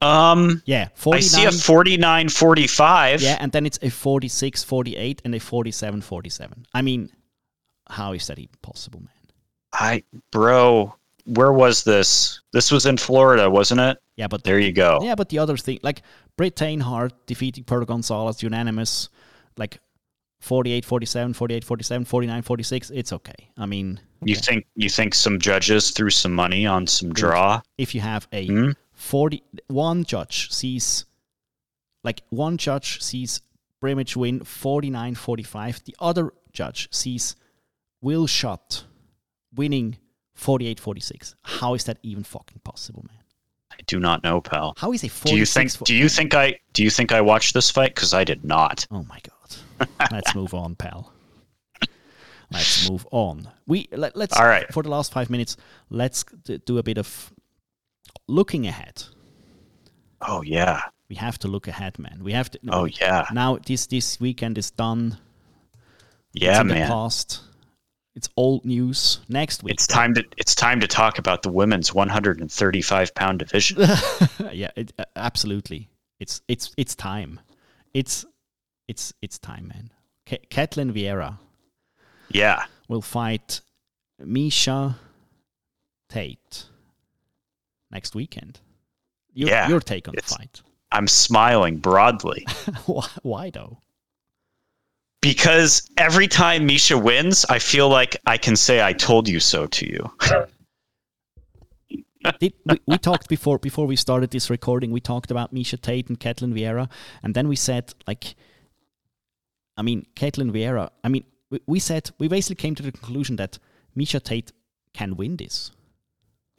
[0.00, 3.20] Um, Yeah, I see a 49 49-45.
[3.20, 6.66] Yeah, and then it's a 46 48 and a 47 47.
[6.72, 7.10] I mean,
[7.86, 9.08] how is that even possible, man?
[9.72, 10.94] I, bro,
[11.24, 12.40] where was this?
[12.52, 13.98] This was in Florida, wasn't it?
[14.16, 15.00] Yeah, but There you go.
[15.02, 16.02] Yeah, but the other thing, like
[16.36, 19.08] Britt Hart defeating Perla Gonzalez, unanimous,
[19.56, 19.80] like
[20.40, 23.50] 48 47, 48 47, 49 46, it's okay.
[23.58, 27.60] I mean, You think you think some judges threw some money on some draw?
[27.78, 28.70] if you have a Hmm?
[28.92, 31.06] 40, one judge sees,
[32.04, 33.40] like one judge sees
[33.80, 37.36] Brimage win 49 45, the other judge sees
[38.02, 38.84] Will Shot
[39.54, 39.96] winning
[40.40, 41.34] 48 46.
[41.42, 43.22] How is that even fucking possible, man?
[43.70, 44.74] I do not know, pal.
[44.78, 47.20] How is a 46 Do you think do you think I do you think I
[47.20, 48.86] watched this fight cuz I did not.
[48.90, 49.88] Oh my god.
[50.10, 51.12] Let's move on, pal.
[52.50, 53.48] Let's move on.
[53.66, 54.66] We let, let's All right.
[54.72, 55.56] for the last 5 minutes,
[55.88, 56.24] let's
[56.64, 57.32] do a bit of
[58.26, 59.04] looking ahead.
[60.22, 60.82] Oh yeah.
[61.10, 62.24] We have to look ahead, man.
[62.24, 63.26] We have to Oh yeah.
[63.32, 65.18] Now this this weekend is done.
[66.32, 66.88] Yeah, it's in the man.
[66.88, 67.42] past.
[68.14, 69.20] It's old news.
[69.28, 69.74] Next week.
[69.74, 73.78] It's time to it's time to talk about the women's 135 pound division.
[74.52, 75.88] yeah, it, absolutely.
[76.18, 77.40] It's it's it's time.
[77.94, 78.24] It's
[78.88, 79.90] it's it's time, man.
[80.26, 81.38] Ketlen Vieira
[82.30, 82.64] yeah.
[82.88, 83.60] will fight
[84.22, 84.96] Miesha
[86.08, 86.66] Tate
[87.90, 88.60] next weekend.
[89.32, 90.62] Your, Yeah, your take on the fight?
[90.92, 92.46] I'm smiling broadly
[92.86, 93.78] why, why though?
[95.22, 99.66] Because every time Miesha wins, I feel like I can say I told you so
[99.66, 100.10] to you.
[102.38, 104.90] Did, we, we talked before before we started this recording.
[104.90, 106.88] We talked about Miesha Tate and Ketlen Vieira,
[107.22, 108.34] and then we said like,
[109.76, 110.90] I mean, Ketlen Vieira.
[111.02, 113.58] I mean, we, we said we basically came to the conclusion that
[113.96, 114.52] Miesha Tate
[114.92, 115.70] can win this.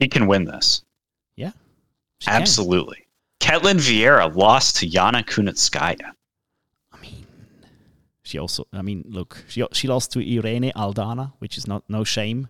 [0.00, 0.82] He can win this.
[1.36, 1.52] Yeah,
[2.20, 2.42] can.
[2.42, 3.06] Absolutely.
[3.40, 6.12] Ketlen Vieira lost to Yana Kunitskaya.
[8.32, 8.66] She also.
[8.72, 12.48] I mean, look, she she lost to Irene Aldana, which is not no shame,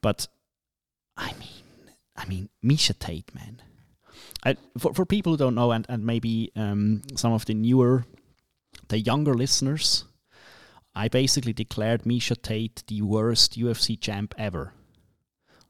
[0.00, 0.28] but
[1.16, 1.64] I mean,
[2.16, 3.60] I mean, Miesha Tate, man.
[4.44, 8.04] I, for for people who don't know, and and maybe um, some of the newer,
[8.88, 10.04] the younger listeners,
[10.94, 14.72] I basically declared Miesha Tate the worst UFC champ ever.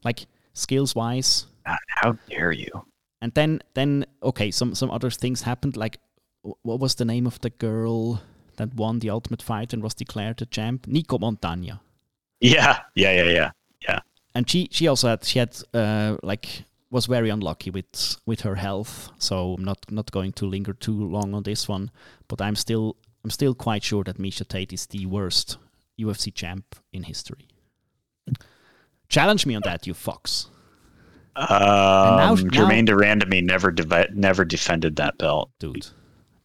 [0.03, 1.47] Like skills wise,
[1.87, 2.85] how dare you?
[3.19, 5.75] and then then okay, some some other things happened.
[5.75, 5.97] Like
[6.61, 8.21] what was the name of the girl
[8.57, 10.85] that won the Ultimate Fight and was declared the champ?
[10.87, 11.79] Nicco Montaño.
[12.39, 13.51] Yeah, yeah, yeah, yeah.
[13.87, 13.99] Yeah.
[14.35, 18.55] And she she also had she had uh, like was very unlucky with with her
[18.55, 19.09] health.
[19.19, 21.91] So I'm not not going to linger too long on this one.
[22.27, 25.57] But I'm still I'm still quite sure that Miesha Tate is the worst
[25.99, 27.47] UFC champ in history.
[29.09, 30.49] Challenge me on that, you fox.
[31.35, 35.51] Um, now- Jermaine Durandamy never devi- never defended that belt.
[35.59, 35.87] dude.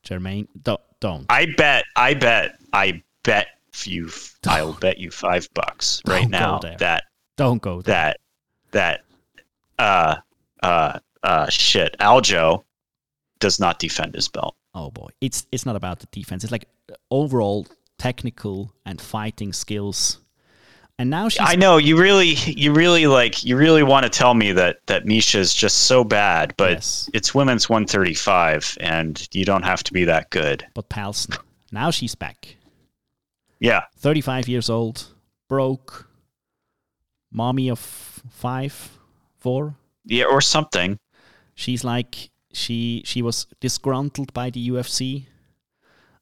[0.02, 1.26] Germaine, don't, don't.
[1.28, 3.48] I bet, I bet, I bet
[3.84, 4.10] you,
[4.46, 7.04] I'll bet you five bucks right Don't now that
[7.36, 7.94] don't go there.
[7.94, 8.20] that
[8.72, 9.04] that
[9.78, 10.16] uh
[10.62, 12.64] uh uh shit Aljo
[13.38, 14.56] does not defend his belt.
[14.74, 16.42] Oh boy, it's it's not about the defense.
[16.44, 16.68] It's like
[17.10, 17.66] overall
[17.98, 20.18] technical and fighting skills.
[21.00, 24.34] And now she's I know you really you really like you really want to tell
[24.34, 27.08] me that that Miesha is just so bad, but Yes.
[27.14, 30.66] it's women's 135 and you don't have to be that good.
[30.74, 31.38] but Palsson.
[31.70, 32.56] Now she's back.
[33.60, 33.82] Yeah.
[33.98, 35.06] 35 years old,
[35.48, 36.08] broke,
[37.30, 38.98] mommy of five,
[39.38, 39.76] four.
[40.04, 40.98] Yeah, or something.
[41.54, 45.26] She's like she she was disgruntled by the UFC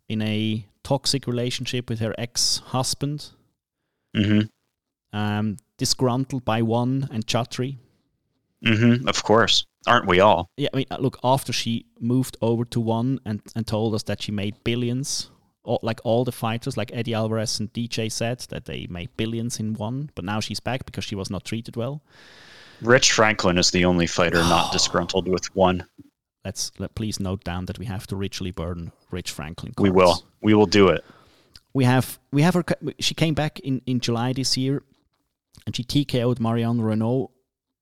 [0.09, 3.31] in a toxic relationship with her ex-husband.
[4.15, 4.49] Mhm.
[5.17, 7.79] Um, disgruntled by one and Chatri.
[8.63, 9.09] Mhm.
[9.09, 9.65] Of course.
[9.87, 10.51] Aren't we all?
[10.57, 14.03] Yeah, I mean, uh, look, after she moved over to one and, and told us
[14.05, 15.31] that she made billions,
[15.63, 19.59] all, like all the fighters, like Eddie Alvarez and DJ said that they made billions
[19.59, 22.03] in one, but now she's back because she was not treated well.
[22.83, 25.87] Rich Franklin is the only fighter not disgruntled with one.
[26.45, 29.73] Let's let, please note down that we have to richly burn Rich Franklin.
[29.79, 30.25] We will.
[30.43, 31.05] We will do it.
[31.73, 32.65] We have we have her.
[32.99, 34.83] She came back in in July this year,
[35.67, 37.31] and she TKO'd Marion Reneau.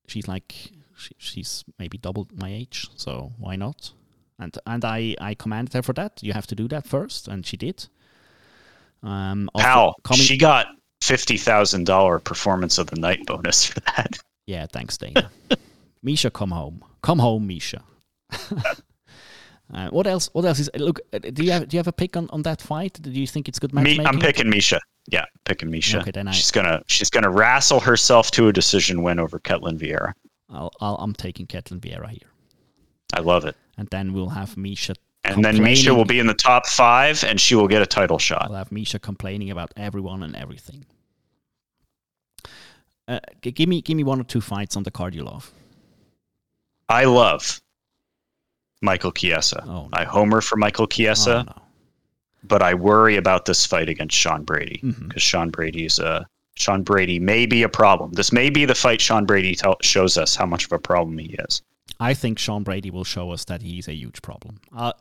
[0.09, 3.93] She's like she, she's maybe double my age, so why not?
[4.39, 6.23] And and I I commanded her for that.
[6.23, 7.87] You have to do that first, and she did.
[9.03, 10.67] Um, Pal, coming- she got
[11.01, 14.19] fifty thousand dollar performance of the night bonus for that.
[14.47, 15.31] yeah, thanks, Dana.
[16.05, 17.83] Miesha, come home, come home, Miesha.
[19.73, 20.29] uh, what else?
[20.33, 20.71] What else is?
[20.77, 23.01] Look, uh, do you have do you have a pick on, on that fight?
[23.01, 24.01] Do you think it's good Me.
[24.05, 24.81] I'm picking Miesha.
[25.07, 26.01] Yeah, picking Miesha.
[26.01, 29.79] Okay, then I- she's gonna she's gonna wrestle herself to a decision win over Ketlen
[29.79, 30.13] Vieira.
[30.51, 32.31] I'll, I'll, I'm taking Ketlen Vieira here,
[33.13, 33.57] I love it.
[33.77, 34.95] and then we'll have Miesha.
[35.25, 38.19] And then Miesha will be in the top five, and she will get a title
[38.19, 38.43] shot.
[38.51, 40.85] I'll have Miesha complaining about everyone and everything.
[43.09, 45.51] uh, g- give me give me one or two fights on the card you love.
[46.89, 47.61] I love
[48.83, 49.63] Michael Chiesa.
[49.67, 49.89] Oh, no.
[49.93, 51.63] I homer for Michael Chiesa, Oh, no.
[52.47, 56.25] But I worry about this fight against Sean Brady because Sean Brady's uh
[56.57, 58.13] Sean Brady may be a problem.
[58.13, 61.19] This may be the fight Sean Brady tell shows us how much of a problem
[61.19, 61.63] he is.
[62.01, 64.61] I think Sean Brady will show us that he's a huge problem.
[64.77, 64.93] Uh,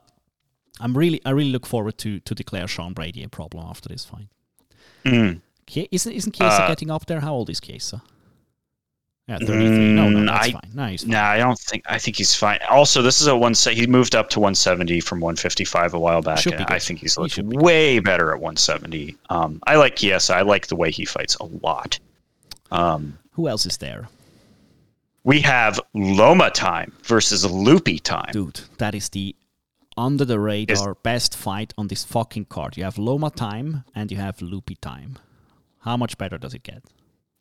[0.79, 4.05] I'm really, I really look forward to to declare Sean Brady a problem after this
[4.05, 4.27] fight.
[5.05, 5.41] Mm.
[5.65, 7.19] Ki- Isn't isn't Chiesa Uh, getting up there?
[7.21, 8.01] How old is Chiesa?
[9.27, 9.93] Yeah, 33.
[9.93, 10.71] no, no, Mm, that's I- fine.
[10.73, 11.11] No, he's fine.
[11.11, 11.83] Nah, I don't think.
[11.87, 12.59] I think he's fine.
[12.69, 13.53] Also, this is a one.
[13.53, 16.45] He moved up to 170 from 155 a while back.
[16.45, 19.15] I think he's He looked should be way better at 170.
[19.29, 20.35] Um, I like Chiesa.
[20.35, 21.99] I like the way he fights a lot.
[22.71, 24.09] Um, Who else is there?
[25.23, 28.29] we have Loma time versus Loopy time.
[28.33, 29.35] Dude, that is the
[29.95, 32.75] under the radar best fight on this fucking card.
[32.75, 35.17] You have Loma time and you have Loopy time.
[35.79, 36.83] How much better does it get?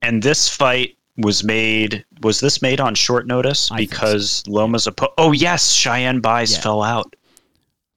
[0.01, 2.05] And this fight was made.
[2.23, 4.01] Was this made on short notice I think so.
[4.01, 4.93] because Loma's a?
[4.93, 6.61] Po- oh yes, Cheyanne Buys Yeah.
[6.61, 7.15] fell out.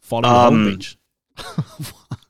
[0.02, 0.80] Follow Um.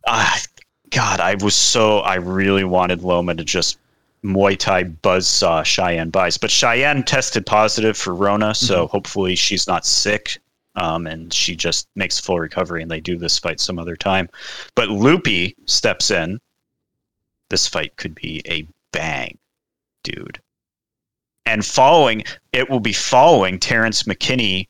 [0.08, 0.40] Ah,
[0.92, 3.78] God, I was so I really wanted Loma to just
[4.24, 9.86] Muay Thai buzzsaw Cheyanne Buys, but Cheyanne tested positive for Rona, so hopefully she's not
[9.86, 10.40] sick,
[10.76, 14.30] um, and she just makes full recovery, and they do this fight some other time.
[14.76, 16.40] But Loopy steps in.
[17.50, 19.38] This fight could be a bang,
[20.04, 20.40] dude.
[21.46, 24.68] And following, it will be following Terrance McKinney,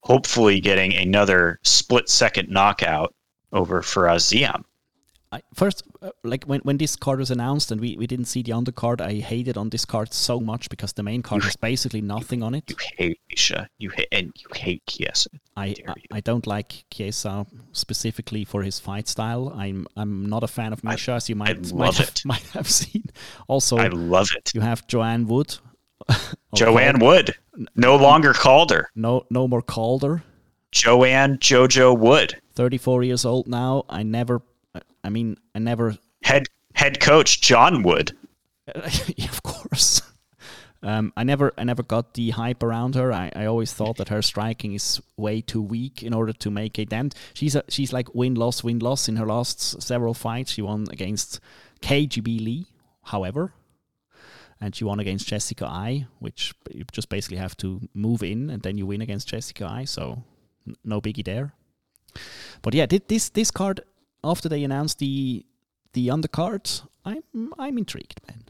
[0.00, 3.14] hopefully getting another split second knockout
[3.52, 4.64] over Fares Ziam.
[5.30, 8.42] I, first, uh, like when, when this card was announced and we, we didn't see
[8.42, 12.00] the undercard, I hated on this card so much because the main card has basically
[12.00, 12.64] nothing on it.
[12.70, 13.68] You hate Isha.
[13.76, 15.28] You hate and you hate Chiesa.
[15.54, 15.92] I, I, you.
[16.12, 19.52] I don't like Chiesa specifically for his fight style.
[19.54, 22.22] I'm I'm not a fan of Misha, as you might might have, it.
[22.24, 23.04] might have seen.
[23.48, 24.52] Also, I love it.
[24.54, 25.58] you have Joanne Wood.
[26.54, 26.98] Joanne.
[26.98, 27.34] Wood,
[27.76, 28.90] no longer Calder.
[28.94, 30.22] No, no more Calder.
[30.72, 33.84] Joanne JoJo Wood, 34 years old now.
[33.88, 34.42] I never.
[34.74, 35.96] I- I mean, I never.
[36.22, 36.44] head
[36.74, 38.16] head coach John Wood.
[39.16, 40.02] yeah, of course.
[40.82, 43.12] Um, I never, I never got the hype around her.
[43.12, 46.78] I, I always thought that her striking is way too weak in order to make
[46.78, 47.14] a dent.
[47.34, 50.52] She's a, she's like win loss win loss in her last several fights.
[50.52, 51.40] She won against
[51.80, 52.66] KGB Lee,
[53.04, 53.54] however,
[54.60, 58.62] and she won against Jessica Eye, which you just basically have to move in and
[58.62, 59.84] then you win against Jessica Eye.
[59.84, 60.22] So
[60.66, 61.54] n- no biggie there.
[62.62, 63.80] But yeah, thi- this this card
[64.24, 65.44] after they announced the
[65.92, 68.44] the undercard, I'm I'm intrigued, man.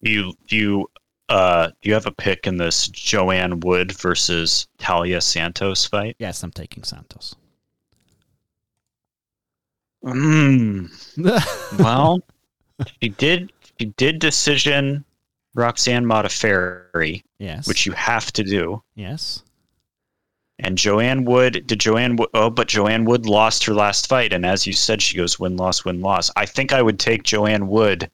[0.00, 0.90] You you
[1.28, 6.16] uh you have a pick in this Joanne Wood versus Taila Santos fight.
[6.18, 7.34] Yes, I'm taking Santos.
[10.04, 10.88] Mm,
[11.78, 12.20] well,
[13.02, 15.04] she did she did decision
[15.54, 17.66] Roxanne Modafferi, yes.
[17.66, 18.82] which you have to do.
[18.94, 19.42] yes.
[20.60, 22.30] And Joanne Wood, did Joanne Wood?
[22.34, 25.56] Oh, but Joanne Wood lost her last fight, and as you said, she goes win
[25.56, 26.32] loss win loss.
[26.34, 28.10] I think I would take Joanne Wood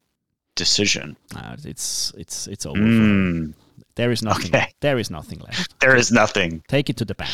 [0.57, 1.17] decision.
[1.35, 2.79] Uh, it's it's it's over.
[2.79, 3.55] Mm,
[3.95, 4.55] There is nothing.
[4.55, 4.71] Okay.
[4.81, 5.75] There is nothing left.
[5.81, 6.63] there is nothing.
[6.69, 7.33] Take it to the bank.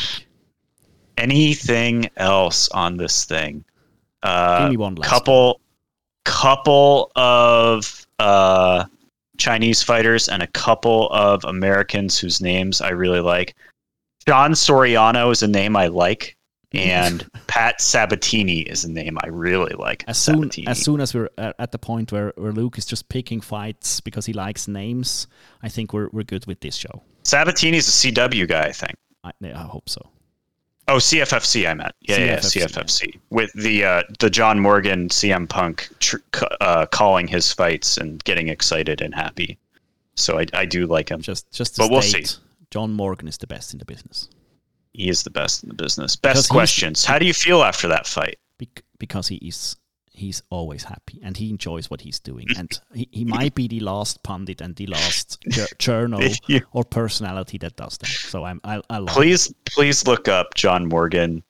[1.17, 3.65] Anything else on this thing?
[4.23, 5.09] Uh, Give me one last.
[5.09, 5.59] couple,
[6.23, 8.85] couple of uh,
[9.37, 13.55] Chinese fighters and a couple of Americans whose names I really like.
[14.27, 16.37] John Soriano is a name I like,
[16.71, 20.03] and Pat Sabatini is a name I really like.
[20.07, 20.67] As soon Sabatini.
[20.67, 24.27] as soon as we're at the point where, where Luke is just picking fights because
[24.27, 25.27] he likes names,
[25.63, 27.01] I think we're we're good with this show.
[27.23, 28.95] Sabatini's a CW guy, I think.
[29.23, 30.07] I, I hope so.
[30.87, 31.93] Oh, CFFC, I meant.
[32.01, 33.19] Yeah, yeah, CFFC, CFFC.
[33.29, 36.17] With the uh, the John Morgan CM Punk tr-
[36.59, 39.57] uh, calling his fights and getting excited and happy.
[40.15, 41.21] So I, I do like him.
[41.21, 42.25] Just just to But we'll see.
[42.71, 44.29] John Morgan is the best in the business
[44.93, 46.15] He is the best in the business.
[46.15, 47.05] Best he's- questions.
[47.05, 48.37] How do you feel after that fight?
[48.57, 49.75] Bec- because he is
[50.21, 53.79] he's always happy and he enjoys what he's doing and he, he might be the
[53.79, 56.21] last pundit and the last jour- journal
[56.73, 58.07] or personality that does that.
[58.31, 59.19] So I'm I, I love it.
[59.19, 61.43] Please, please look up John Morgan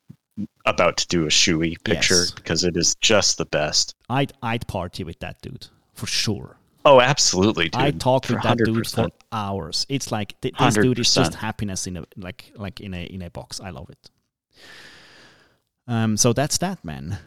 [0.65, 2.31] about to do a shoey picture Yes.
[2.31, 3.95] because it is just the best.
[4.09, 6.57] I'd I'd party with that dude for sure.
[6.83, 7.81] Oh, absolutely, dude.
[7.81, 9.85] I talk For with that dude for hours.
[9.87, 13.21] It's like th- this dude is just happiness in a like like in a in
[13.21, 13.59] a box.
[13.61, 14.09] I love it.
[15.87, 17.19] Um, so that's that, man.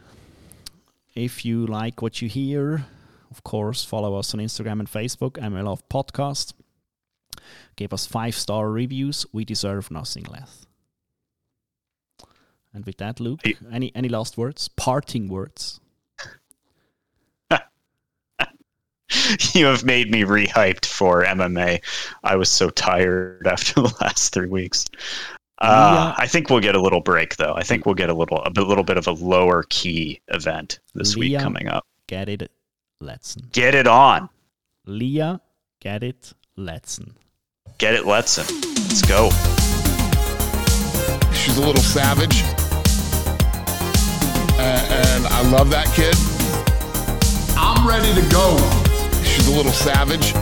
[1.14, 2.86] If you like what you hear,
[3.30, 5.38] of course, follow us on Instagram and Facebook.
[5.64, 6.54] Love Podcast.
[7.76, 9.24] Give us five star reviews.
[9.32, 10.66] We deserve nothing less.
[12.72, 13.56] And with that, Luke, Hey.
[13.72, 14.68] any any last words?
[14.68, 15.80] Parting words?
[19.52, 21.80] you have made me rehyped for MMA.
[22.24, 24.86] I was so tired after the last three weeks.
[25.60, 27.54] Uh, I think we'll get a little break though.
[27.54, 31.16] I think we'll get a little a little bit of a lower key event this
[31.16, 31.86] week coming up.
[32.08, 32.50] Get it,
[33.02, 33.50] Letson.
[33.52, 34.28] Get it on.
[34.86, 35.40] Leah,
[35.80, 37.12] get it, Letson.
[37.78, 38.48] Get it, Letson.
[38.88, 39.30] Let's go.
[41.32, 42.42] She's a little savage.
[44.58, 46.14] A- and I love that kid.
[47.56, 48.56] I'm ready to go.
[49.24, 50.32] She's a little savage.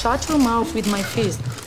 [0.00, 1.59] Shut your mouth with my fist.